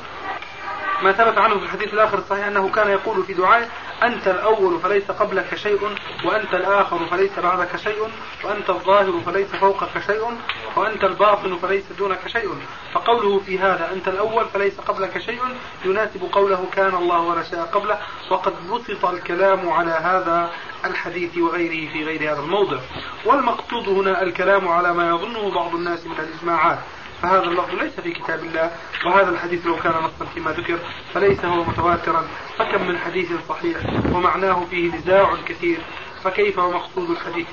[1.02, 3.66] ما ثبت عنه في الحديث الآخر الصحيح أنه كان يقول في دعائه
[4.02, 5.80] أنت الأول فليس قبلك شيء
[6.24, 8.08] وأنت الآخر فليس بعدك شيء
[8.44, 10.38] وأنت الظاهر فليس فوقك شيء
[10.76, 12.48] وأنت الباطن فليس دونك شيء.
[12.92, 15.40] فقوله في هذا أنت الأول فليس قبلك شيء
[15.84, 17.98] يناسب قوله كان الله ولا شيء قبله
[18.30, 20.50] وقد بسط الكلام على هذا
[20.84, 22.78] الحديث وغيره في غير هذا الموضع.
[23.24, 26.78] والمقصود هنا الكلام على ما يظنه بعض الناس من الإجماعات.
[27.22, 28.70] فهذا اللفظ ليس في كتاب الله
[29.06, 30.78] وهذا الحديث لو كان نصا فيما ذكر
[31.14, 32.24] فليس هو متواترا
[32.58, 33.76] فكم من حديث صحيح
[34.12, 35.78] ومعناه فيه نزاع كثير
[36.24, 37.46] فكيف ومقصود الحديث؟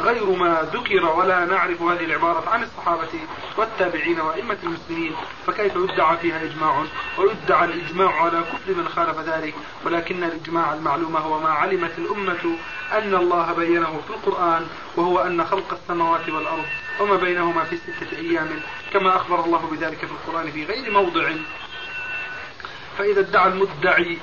[0.00, 3.08] غير ما ذكر ولا نعرف هذه العبارة عن الصحابة
[3.56, 5.12] والتابعين وأئمة المسلمين
[5.46, 6.84] فكيف يدعى فيها إجماع؟
[7.18, 9.54] ويدعى الإجماع على كل من خالف ذلك
[9.86, 12.56] ولكن الإجماع المعلوم هو ما علمت الأمة
[12.92, 14.66] أن الله بينه في القرآن
[14.96, 16.64] وهو أن خلق السماوات والأرض
[17.00, 18.48] وما بينهما في ستة أيام.
[18.94, 21.30] كما أخبر الله بذلك في القرآن في غير موضع.
[22.98, 24.18] فإذا ادعى المدعي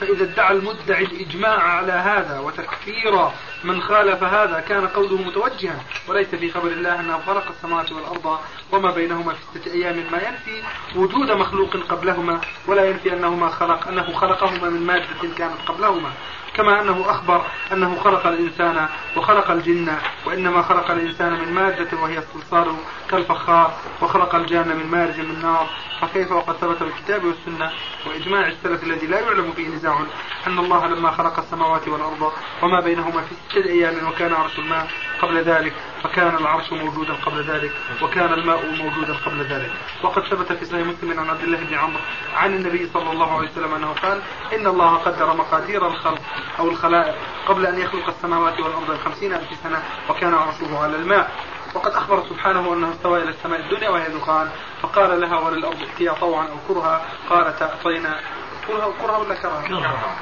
[0.00, 3.28] فإذا ادعى المدعي الإجماع على هذا وتكفير
[3.64, 5.80] من خالف هذا كان قوله متوجها.
[6.08, 8.38] وليس في خبر الله أنه خلق السماوات والأرض
[8.72, 10.62] وما بينهما في ستة أيام ما ينفي
[10.96, 16.12] وجود مخلوق قبلهما ولا ينفي أنهما خلق أنه خلقهما من مادة كانت قبلهما.
[16.58, 17.42] كما أنه أخبر
[17.72, 19.96] أنه خلق الإنسان وخلق الجن
[20.26, 22.66] وإنما خلق الإنسان من مادة وهي الصلصال
[23.10, 25.68] كالفخار وخلق الجان من مارج من نار.
[26.00, 27.70] فكيف وقد ثبت بالكتاب والسنة
[28.06, 30.00] وإجماع السلف الذي لا يعلم فيه نزاع
[30.46, 32.32] أن الله لما خلق السماوات والأرض
[32.62, 34.88] وما بينهما في ستة أيام وكان عرش الماء
[35.22, 35.72] قبل ذلك
[36.02, 37.72] فكان العرش موجودا قبل ذلك
[38.02, 39.70] وكان الماء موجودا قبل ذلك.
[40.02, 42.00] وقد ثبت في صحيح مسلم عن عبد الله بن عمرو
[42.36, 44.22] عن النبي صلى الله عليه وسلم أنه قال
[44.52, 46.20] إن الله قدر مقادير الخلق
[46.58, 47.14] أو الخلائق
[47.46, 51.30] قبل أن يخلق السماوات والأرض بخمسين ألف سنة وكان عرشه على الماء.
[51.74, 54.48] وقد أخبر سبحانه أنه استوى إلى السماء الدنيا وهي دخان
[54.82, 57.02] فقال لها وللأرض ائتيا طوعا أو كرها.
[57.30, 58.20] قالت أتينا
[58.66, 59.68] كرها كرها ولا كرها؟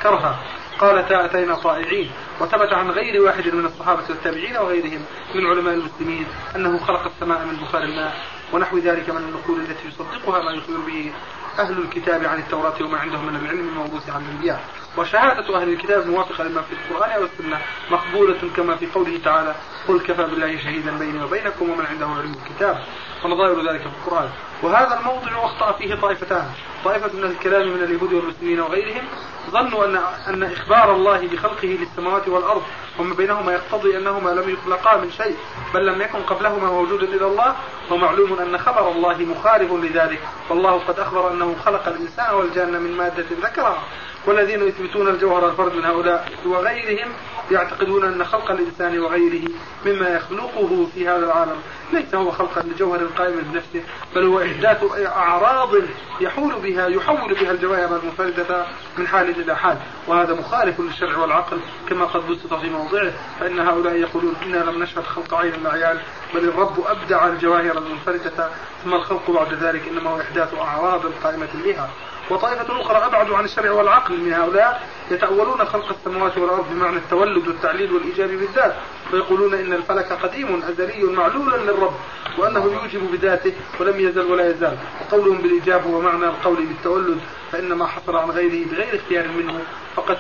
[0.03, 0.39] كرها.
[0.79, 2.11] قالتا أتينا طائعين.
[2.41, 6.27] وثبت عن غير واحد من الصحابة والتابعين وغيرهم من علماء المسلمين
[6.57, 8.17] أنه خلق السماء من بخار الماء
[8.53, 11.13] ونحو ذلك من النقول التي يصدقها ما يخبر به
[11.59, 14.65] أهل الكتاب عن التوراة وما عندهم من العلم الموروث عن الأنبياء.
[14.97, 19.55] وشهادة أهل الكتاب موافقة لما في القرآن والسنة مقبولة كما في قوله تعالى
[19.89, 22.79] قل كفى بالله شهيدا بيني وبينكم ومن عنده علم الكتاب.
[23.27, 24.29] ونظائر ذلك في القرآن.
[24.63, 26.47] وهذا الموضع أخطأ فيه طائفتان.
[26.85, 29.05] طائفة من الكلام من اليهود والمسلمين وغيرهم
[29.51, 29.97] ظنوا أن
[30.29, 32.63] أن إخبار الله بخلقه للسماوات والأرض
[32.99, 35.37] وما بينهما يقتضي أنهما لم يخلقا من شيء
[35.75, 37.57] بل لم يكن قبلهما موجودا إلى الله
[37.91, 40.21] ومعلوم أن خبر الله مخالف لذلك.
[40.51, 43.83] والله قد أخبر أنه خلق الإنسان والجان من مادة ذكرها.
[44.27, 47.13] والذين يثبتون الجوهر الفرد من هؤلاء وغيرهم
[47.51, 49.49] يعتقدون أن خلق الإنسان وغيره
[49.87, 51.57] مما يخلقه في هذا العالم
[51.93, 53.83] ليس هو خلقا لجوهر قائم بنفسه
[54.15, 55.75] بل هو إحداث أعراض
[56.21, 58.67] يحول بها يحول بها الجواهر المنفردة
[58.99, 59.79] من حال إلى حال.
[60.07, 61.59] وهذا مخالف للشرع والعقل
[61.89, 65.99] كما قد بسط في موضعه فإن هؤلاء يقولون إنا لم نشهد خلق عين الأعيان
[66.35, 68.49] بل الرب أبدع الجواهر المنفردة
[68.85, 71.91] ثم الخلق بعد ذلك إنما هو إحداث أعراض قائمة بها.
[72.31, 77.93] وطائفة أخرى أبعد عن الشرع والعقل من هؤلاء يتأولون خلق السماوات والأرض بمعنى التولد والتعليل
[77.93, 78.75] والإيجاب بالذات
[79.13, 81.95] ويقولون إن الفلك قديم أزلي معلول للرب
[82.39, 84.77] وأنه يوجب بذاته ولم يزل ولا يزال.
[85.01, 87.21] وقولهم بالإيجاب هو معنى القول بالتولد.
[87.53, 89.61] فإنما حصل عن غيره بغير اختيار منه
[89.97, 90.17] فقد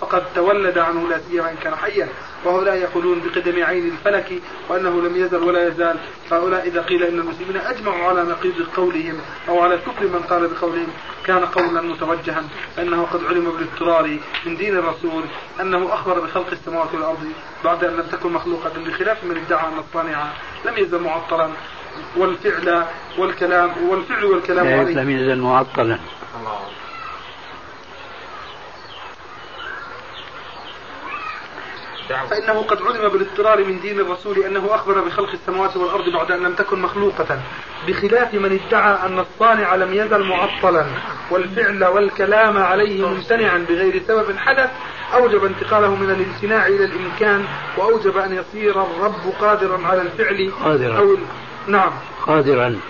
[0.00, 2.08] فقد تولد عنه لا سيما إن كان حيا.
[2.44, 5.98] وهؤلاء يقولون بقدم عين الفلك وأنه لم يزل ولا يزال.
[6.30, 10.88] فهؤلاء إذا قيل إن المسلمين أجمعوا على نقيض قولهم أو على كفر من قال بقولهم
[11.26, 12.44] كان قولا متوجها
[12.76, 15.24] فإنه قد علم بالاضطرار من دين الرسول
[15.60, 17.32] أنه أخبر بخلق السماوات والأرض
[17.64, 20.26] بعد أن لم تكن مخلوقة بخلاف من ادعى أن الصانع
[20.64, 21.50] لم يزل معطلا.
[22.16, 22.84] والفعل
[23.18, 24.94] والكلام والفعل والكلام عليه.
[24.94, 25.98] لم يزل معطلا
[32.30, 36.54] فإنه قد علم بالاضطرار من دين الرسول أنه أخبر بخلق السماوات والأرض بعد أن لم
[36.54, 37.40] تكن مخلوقة
[37.88, 40.86] بخلاف من ادعى أن الصانع لم يزل معطلا
[41.30, 44.70] والفعل والكلام عليه ممتنعا بغير سبب حدث
[45.14, 47.44] أوجب انتقاله من الامتناع إلى الإمكان
[47.76, 50.98] وأوجب أن يصير الرب قادرا على الفعل قادرا.
[50.98, 51.16] أو
[51.66, 51.92] نعم.
[52.26, 52.80] قادرا.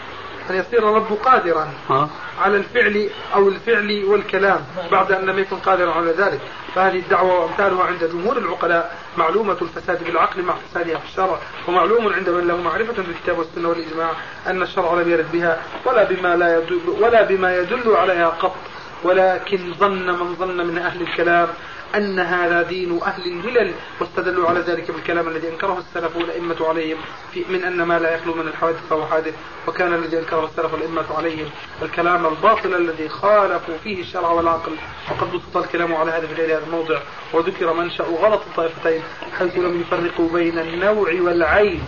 [0.50, 2.10] أن يصير الرب قادرا ها؟
[2.42, 4.60] على الفعل أو الفعل والكلام
[4.92, 6.40] بعد أن لم يكن قادرا على ذلك؟
[6.74, 12.28] فهذه الدعوة وأمثالها عند جمهور العقلاء معلومة الفساد بالعقل مع فسادها في الشرع ومعلوم عند
[12.28, 14.10] من له معرفة بالكتاب والسنة والإجماع
[14.46, 18.56] أن الشرع لم يرد بها ولا بما لا يدل ولا بما يدل عليها قط.
[19.04, 21.48] ولكن ظن من ظن من أهل الكلام
[21.94, 26.98] أن هذا دين أهل الملل واستدلوا على ذلك بالكلام الذي أنكره السلف والأئمة عليهم
[27.32, 29.34] في من أن ما لا يخلو من الحوادث فهو حادث
[29.68, 31.50] وكان الذي أنكره السلف والأئمة عليهم
[31.82, 34.76] الكلام الباطل الذي خالفوا فيه الشرع والعقل.
[35.10, 37.00] وقد بسط الكلام على هذا في غير هذا الموضع
[37.32, 39.02] وذكر منشأ غلط الطائفتين
[39.38, 41.82] حيث لم يفرقوا بين النوع والعين.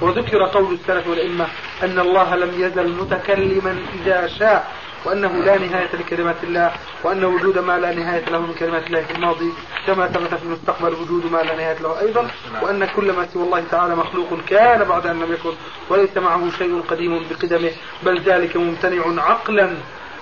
[0.00, 1.46] وذكر قول السلف والأئمة
[1.82, 4.85] أن الله لم يزل متكلما إذا شاء.
[5.04, 6.72] وأنه لا نهاية لكلمات الله
[7.04, 9.52] وأن وجود ما لا نهاية له من كلمات الله في الماضي
[9.86, 12.28] كما ثبت في المستقبل وجود ما لا نهاية له أيضا
[12.62, 15.52] وأن كل ما سوى الله تعالى مخلوق كان بعد أن لم يكن
[15.90, 17.70] وليس معه شيء قديم بقدمه
[18.02, 19.76] بل ذلك ممتنع عقلا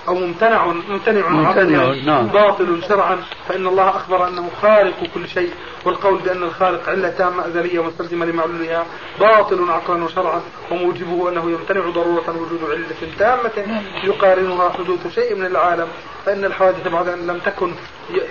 [0.07, 2.27] أو ممتنع ممتنع, ممتنع نعم.
[2.27, 5.51] باطل شرعا فإن الله أخبر أنه خالق كل شيء
[5.85, 8.85] والقول بأن الخالق علة تامة أزلية مستلزمة لمعلولها
[9.19, 10.41] باطل عقلا وشرعا
[10.71, 15.87] وموجبه أنه يمتنع ضرورة وجود علة تامة يقارنها حدوث شيء من العالم
[16.25, 17.71] فإن الحوادث بعد أن لم تكن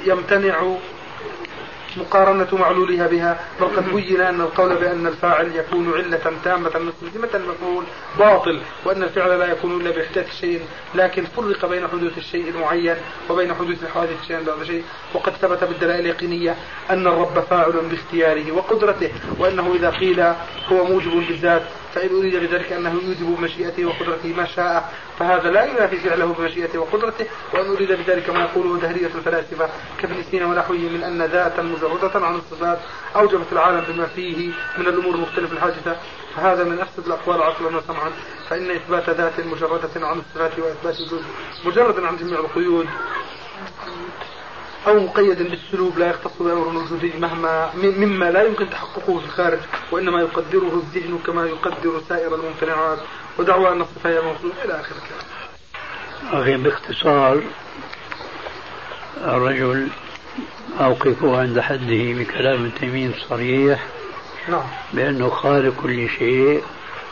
[0.07, 0.75] يمتنع
[1.97, 7.85] مقارنة معلولها بها بل قد بين أن القول بأن الفاعل يكون علة تامة مستلزمة المفعول
[8.19, 10.61] باطل وأن الفعل لا يكون إلا بإحداث شيء
[10.95, 12.97] لكن فرق بين حدوث الشيء المعين
[13.31, 14.85] وبين حدوث الحوادث شيئا بعد شيء.
[15.15, 16.57] وقد ثبت بالدلائل اليقينية
[16.91, 20.21] أن الرب فاعل باختياره وقدرته وأنه إذا قيل
[20.73, 21.63] هو موجب بالذات
[21.95, 27.27] فإن أريد بذلك أنه يوجب بمشيئته وقدرته ما شاء فهذا لا ينافي فعله بمشيئته وقدرته.
[27.55, 29.69] وأن أريد بذلك ما يقوله دهرية الفلاسفة
[30.01, 32.79] كابن سينا ونحوه من أن ذاتا مجردة عن الصفات
[33.17, 35.97] أوجبت العالم بما فيه من الأمور المختلفة الحادثة
[36.37, 38.11] فهذا من أفسد الأقوال عقلا وسمعا
[38.49, 40.97] فإن إثبات ذات مجردة عن الصفات وإثبات
[41.65, 42.87] مجرد عن جميع القيود.
[44.87, 49.59] أو مقيد بالسلوب لا يختص بأمر وجودي مهما مما لا يمكن تحققه في الخارج
[49.93, 52.99] وإنما يقدره الذهن كما يقدر سائر الممتنعات
[53.39, 56.43] ودعوى أن الصفة هي المخلوق إلى آخر الكلام.
[56.43, 57.43] أخي باختصار
[59.25, 59.89] الرجل
[60.81, 63.87] أوقفه عند حده بكلام ابن تيمية الصريح
[64.49, 66.63] نعم بأنه خالق كل شيء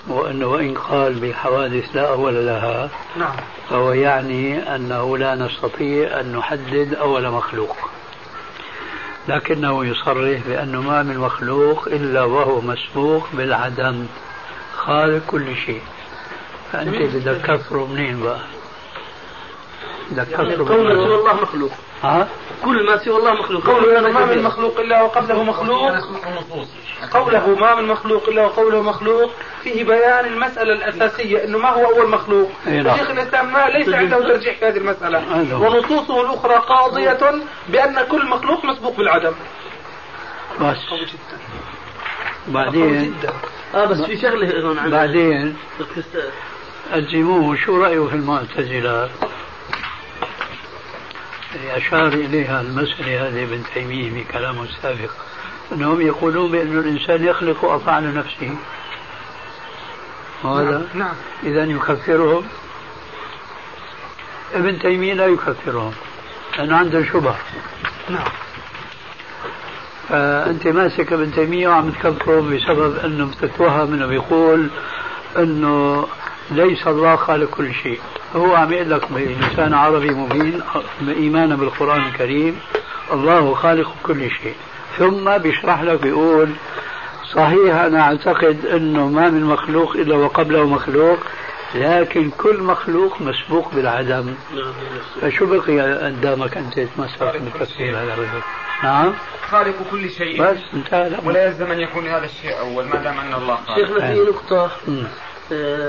[0.08, 3.36] وأنه وإن قال بحوادث لا أول لها نعم.
[3.70, 7.76] فهو يعني أنه لا نستطيع أن نحدد أول مخلوق.
[9.28, 14.06] لكنه يصرح بأنه ما من مخلوق إلا وهو مسبوق بالعدم
[14.76, 15.82] خالق كل شيء.
[16.72, 18.40] فأنت بدك تكفره منين بقى؟
[20.12, 21.70] بدك يعني كل ما؟ سوى الله مخلوق.
[22.02, 22.28] ها؟
[22.64, 23.66] كل ما سوى الله مخلوق.
[23.66, 24.42] قوله ما من.
[24.42, 25.92] مخلوق إلا وقبله مخلوق.
[27.12, 29.30] قوله ما من مخلوق إلا وقوله مخلوق.
[29.62, 32.50] فيه بيان المسألة الأساسية أنه ما هو أول مخلوق.
[32.66, 32.96] نعم.
[32.96, 34.76] شيخ الإسلام ما ليس عنده ترجيح في هذه
[35.52, 35.66] هو.
[35.66, 39.32] ونصوصه الأخرى قاضية بأن كل مخلوق مسبوق بالعدم.
[40.60, 40.76] بس.
[40.90, 41.38] قوي جدا.
[42.46, 43.32] قوي بعدين جدا.
[43.74, 44.90] آه بس في شغلة.
[44.90, 45.56] بعدين
[46.94, 49.10] ألزموه شو رأيه في المعتزلة؟
[51.54, 55.10] اللي أشار إليها المسألة هذه ابن تيمية في كلامه السابق
[55.72, 58.56] أنهم يقولون بأن الإنسان يخلق أفعال نفسه.
[60.44, 62.44] وهذا نعم إذا يكفرهم.
[64.54, 65.92] ابن تيمية لا يكفرهم
[66.58, 67.38] لأنه عنده شبهة.
[68.10, 68.28] نعم.
[70.08, 74.70] فأنت ماسك ابن تيمية وعم تكفره بسبب أنه بتتوهم أنه بيقول
[75.38, 76.06] أنه
[76.50, 78.00] ليس الله خالق كل شيء.
[78.36, 80.62] هو عم يقول لك بلسان عربي مبين
[81.08, 82.60] إيمانا بالقرآن الكريم
[83.12, 84.54] الله خالق كل شيء.
[84.98, 86.50] ثم بيشرح لك بيقول
[87.32, 91.18] صحيح أنا أعتقد أنه ما من مخلوق إلا وقبله مخلوق
[91.74, 94.34] لكن كل مخلوق مسبوق بالعدم.
[95.20, 98.42] فشو بقي قدامك أنت؟ تتمسك بتفسير هذا الرجل.
[98.82, 99.12] نعم؟
[99.50, 100.42] خالق كل شيء.
[100.42, 101.18] بس انتهى.
[101.24, 103.78] ولا يلزم أن يكون هذا الشيء أول ما دام أن الله خالق.
[103.78, 104.70] شيخنا في نقطة.
[104.88, 104.98] مم.
[104.98, 105.31] آه،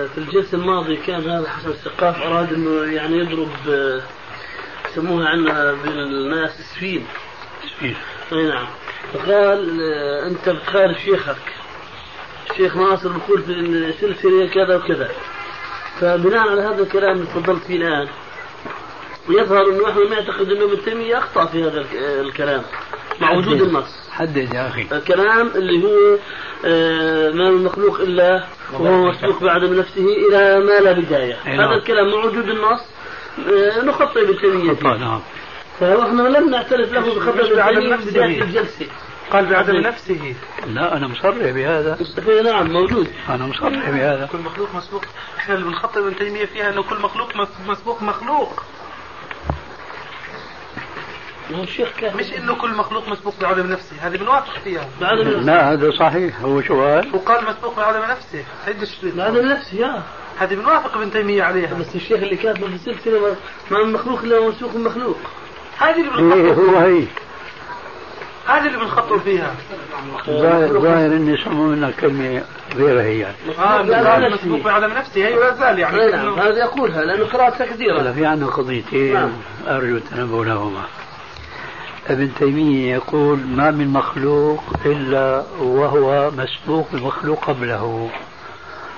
[0.08, 4.02] في الجلسة الماضية كان هذا حسن السقاف أراد أنه يعني يضرب آه،
[4.92, 7.06] يسموها عندنا بين الناس سفين.
[7.64, 7.98] تسفير.
[8.34, 8.68] أي نعم.
[9.14, 11.36] فقال آه، أنت بتخالف شيخك.
[12.52, 15.12] الشيخ ناصر بيقول في السلسله كذا وكذا.
[16.02, 18.08] فبناء على هذا الكلام اللي تفضلت فيه الآن
[19.30, 22.64] يظهر إنه إحنا نعتقد إنه ابن تيمية أخطأ في هذا آه، الكلام.
[23.22, 24.10] مع وجود النص.
[24.12, 24.88] حدد يا أخي.
[24.92, 26.18] الكلام اللي هو
[27.34, 28.44] ما من مخلوق الا
[28.74, 31.38] وهو مسبوق بعدم نفسه إلى ما لا بداية.
[31.46, 31.60] نعم.
[31.60, 32.82] هذا الكلام مع وجود النص.
[33.50, 34.80] آه، نخطئ ابن تيميه فيه.
[34.80, 35.22] خطأ نعم.
[35.80, 38.44] فنحن لم نعترف له بخطأ بعدم ابن تيميه نفسه.
[38.44, 38.86] الجلسة.
[39.32, 40.36] قال بعدم نفسه.
[40.68, 41.98] لا أنا مصرح بهذا.
[42.44, 43.08] نعم موجود.
[43.30, 44.30] أنا مصرح بهذا.
[44.32, 45.04] كل مخلوق مسبوق.
[45.38, 47.30] إحنا اللي بنخطئ ابن تيمية فيها إنه كل مخلوق
[47.68, 48.64] مسبوق مخلوق.
[51.52, 54.88] الشيخ كان مش إنه كل مخلوق مسبوق بعدم نفسه هذه بنوافق فيها.
[55.02, 55.40] بعدم نفسه.
[55.40, 56.42] لا هذا صحيح.
[56.42, 58.44] هو شو قال؟ وقال مسبوق بعدم نفسه.
[58.68, 59.16] عد الشريط.
[59.16, 60.04] بعدم نفسه يا.
[60.40, 61.74] هذه بنوافق ابن تيمية عليها.
[61.74, 63.36] بس الشيخ اللي كاتبه في السلسلة
[63.72, 65.18] ما- من مخلوق إلا مسبوق مخلوق.
[65.78, 67.04] هذه اللي إيه بنخطئ هو هي.
[68.48, 69.56] هذه اللي بنخطئ فيها.
[70.30, 72.44] ظاهر ظاهر إني سمعوا منها كلمة
[72.76, 73.20] غيرها هي.
[73.20, 74.30] يعني آه.
[74.30, 75.28] مسبوق بعدم نفسه.
[75.28, 75.98] هي ولا زال يعني.
[76.42, 78.02] هذا يقولها لأنه قراءتها كثيرة.
[78.02, 79.32] هلا في عندنا قضيتين نعم.
[79.68, 80.84] أرجو التنبه لهما.
[82.10, 88.10] ابن تيمية يقول ما من مخلوق إلا وهو مسبوق بمخلوق قبله.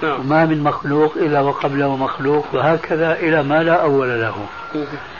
[0.03, 0.19] نعم.
[0.19, 4.35] وما من مخلوق إلا وقبله مخلوق وهكذا إلى ما لا أول له.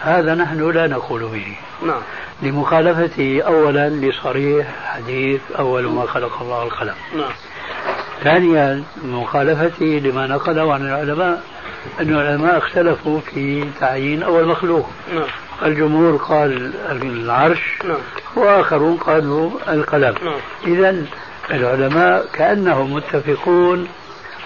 [0.02, 1.58] هذا نحن لا نقول به.
[1.88, 2.02] نعم.
[2.42, 6.96] لمخالفته أولا لصريح حديث أول ما خلق الله القلم.
[7.18, 7.32] نعم.
[8.24, 11.44] ثانيا مخالفته لما نقله عن العلماء
[12.00, 14.90] أن العلماء اختلفوا في تعيين أول مخلوق.
[15.14, 15.28] نعم.
[15.64, 17.98] الجمهور قال العرش نعم.
[18.36, 20.16] وآخرون قالوا القلم.
[20.24, 20.40] نعم.
[20.68, 21.06] إذا
[21.52, 23.88] العلماء كأنهم متفقون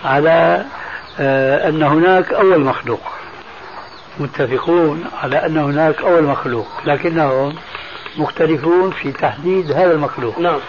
[0.05, 0.65] على
[1.19, 3.01] آه، أن هناك أول مخلوق.
[4.19, 7.55] متفقون على أن هناك أول مخلوق لكنهم
[8.17, 10.39] مختلفون في تحديد هذا المخلوق.
[10.39, 10.59] نعم.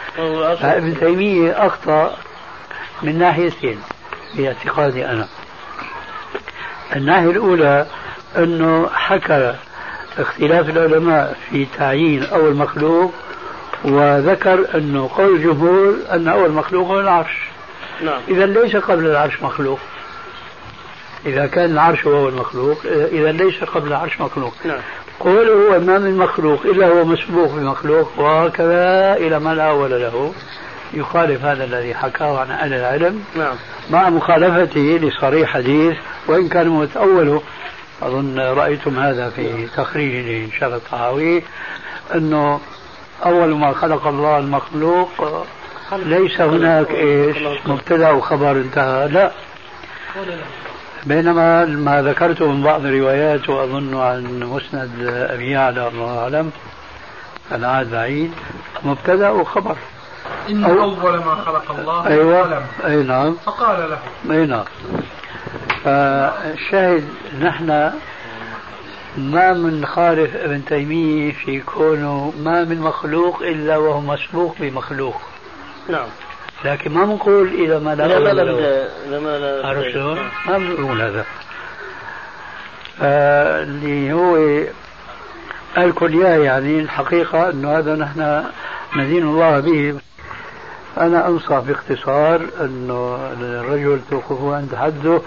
[0.62, 2.16] ابن تيمية أخطأ
[3.02, 3.78] من ناحيتين
[4.36, 5.28] في اعتقادي أنا.
[6.96, 7.86] الناحية الأولى
[8.36, 9.54] أنه حكى
[10.18, 13.12] اختلاف العلماء في تعيين أول مخلوق
[13.84, 17.48] وذكر أنه قول الجمهور أن أول مخلوق هو العرش.
[18.04, 18.20] نعم.
[18.28, 19.78] إذا ليس قبل العرش مخلوق.
[21.26, 22.78] إذا كان العرش هو المخلوق
[23.12, 24.54] إذا ليس قبل العرش مخلوق.
[24.64, 24.78] نعم.
[25.20, 30.32] قوله هو ما من مخلوق إلا هو مسبوق بمخلوق وهكذا إلى ما لا أول له.
[30.94, 33.22] يخالف هذا الذي حكاه عن أهل العلم.
[33.36, 33.54] نعم.
[33.90, 35.96] مع مخالفته لصريح حديث
[36.26, 37.42] وإن كان متأوله.
[38.02, 41.42] أظن رأيتم هذا في تخريج لشرح الطحاوي
[42.14, 42.60] أنه
[43.26, 45.08] أول ما خلق الله المخلوق
[45.92, 47.36] ليس هناك إيش؟
[47.66, 49.08] مبتدأ وخبر انتهى.
[49.08, 49.30] لا.
[51.06, 54.90] بينما ما ذكرته من بعض الروايات وأظن عن مسند
[55.30, 56.50] أبي يعلى الله أعلم
[57.52, 58.32] العاد بعيد
[58.84, 59.76] مبتدأ وخبر
[60.48, 60.68] إن أو-
[61.04, 62.40] أول ما خلق الله أيوة.
[62.40, 63.36] القلم أي نعم.
[63.46, 63.98] فقال له.
[64.34, 64.64] أي نعم.
[65.84, 67.04] فالشاهد
[67.40, 67.92] نحن
[69.16, 75.20] ما بنخالف ابن تيمية في كونه ما من مخلوق إلا وهو مسبوق بمخلوق.
[75.88, 76.08] نعم.
[76.64, 78.42] لكن ما بنقول إذا ما لا لا لا.
[78.42, 81.24] لا لما لا عرفت شلون؟ ما بنقول هذا.
[83.02, 84.62] آه، اللي هو
[85.78, 88.44] الكلية يعني الحقيقة أنه هذا نحن
[88.96, 89.98] ندين الله به.
[90.98, 95.20] أنا أنصح باختصار أنه الرجل توقفه عند حده.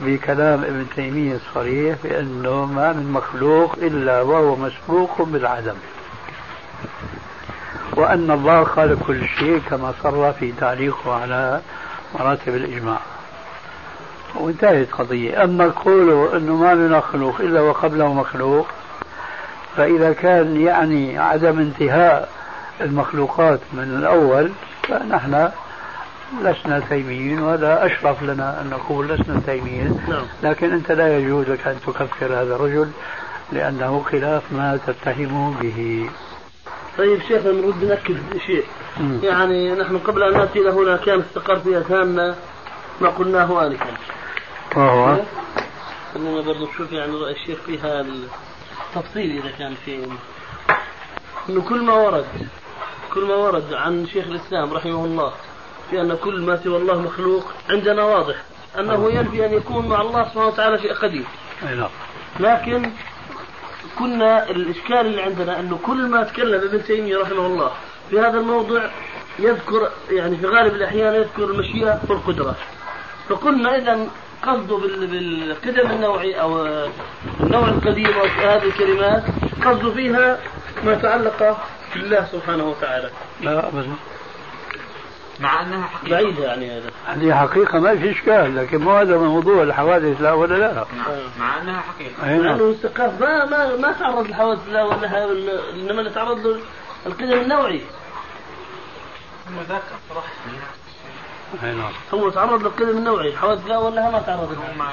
[0.00, 5.74] بكلام ابن تيمية الصريح بأنه ما من مخلوق إلا وهو مسبوق بالعدم.
[7.96, 11.60] وأن الله خالق كل شيء كما صر في تعليقه على
[12.20, 12.98] مراتب الإجماع.
[14.34, 15.44] وانتهت قضية.
[15.44, 18.66] أما قوله أنه ما من مخلوق إلا وقبله مخلوق
[19.76, 22.28] فإذا كان يعني عدم انتهاء
[22.80, 24.50] المخلوقات من الأول
[24.88, 25.48] فنحن
[26.42, 30.00] لسنا تيميين ولا أشرف لنا أن نقول لسنا تيميين.
[30.08, 30.22] نعم.
[30.42, 32.90] لكن أنت لا يجوز لك أن تكفر هذا الرجل
[33.52, 36.10] لأنه خلاف ما تتهم به.
[36.98, 38.16] طيب شيخ نرد نأكد
[38.46, 38.64] شيء.
[39.22, 42.34] يعني نحن قبل أن نأتي إلى هنا كان استقر في أذهاننا
[43.00, 43.86] ما قلناه آنفا.
[44.76, 45.16] وهو.
[46.14, 50.06] خلينا برضو نشوف يعني رأي الشيخ فيها التفصيل إذا كان في
[51.48, 52.24] إنه كل ما ورد
[53.14, 55.32] كل ما ورد عن شيخ الإسلام رحمه الله
[55.90, 58.34] في أن كل ما سوى الله مخلوق عندنا واضح
[58.78, 61.24] أنه ينفي أن يكون مع الله سبحانه وتعالى شيء قديم
[61.68, 61.88] أي نعم.
[62.40, 62.90] لكن
[63.98, 67.70] كنا الإشكال اللي عندنا أنه كل ما تكلم ابن تيمية رحمه الله
[68.10, 68.90] في هذا الموضوع
[69.38, 72.54] يذكر يعني في غالب الأحيان يذكر المشيئة والقدرة.
[73.28, 74.06] فقلنا إذا
[74.42, 76.66] قصده بال- بالقدم النوعي أو
[77.40, 79.22] النوع القديم أو هذه الكلمات
[79.64, 80.38] قصده فيها
[80.84, 81.56] ما يتعلق
[81.94, 83.10] بالله سبحانه وتعالى.
[83.40, 83.94] لا أبدا
[85.40, 86.10] مع أنها حقيقة.
[86.10, 86.90] بعيد يعني هذا.
[87.06, 90.72] هذه حقيقة ما في إشكال لكن مو هذا موضوع الحوادث لا ولا لا.
[90.74, 90.86] نعم.
[91.38, 92.24] مع أنها حقيقة.
[92.30, 92.54] أي مع نعم.
[92.54, 95.24] انه الاستقاف ما ما ما تعرض لحوادث لا ولا ها-
[95.74, 96.60] إنما اللي تعرض له
[97.06, 97.82] القدم النوعي.
[99.68, 100.28] ذاك الصراحة
[101.64, 101.92] أي نعم.
[102.14, 104.72] هو تعرض للقدم النوعي حوادث لا ولا ما تعرض لها.
[104.72, 104.84] هم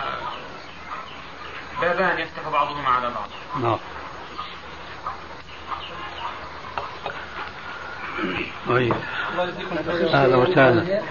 [1.81, 3.29] بابان يفتح بعضهما على بعض.
[3.63, 3.77] نعم.
[8.67, 8.93] طيب.
[10.13, 11.01] أهلا وسهلا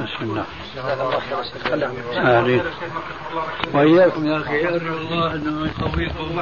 [0.00, 0.44] بسم الله.
[2.16, 2.62] اهلين
[3.74, 4.68] وإياكم يا أخي.
[4.68, 6.38] ارجو الله أنه يقويكم.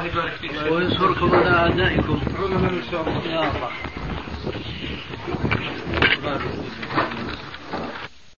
[0.70, 2.20] وينصركم على أعدائكم.
[2.38, 3.70] إن الله.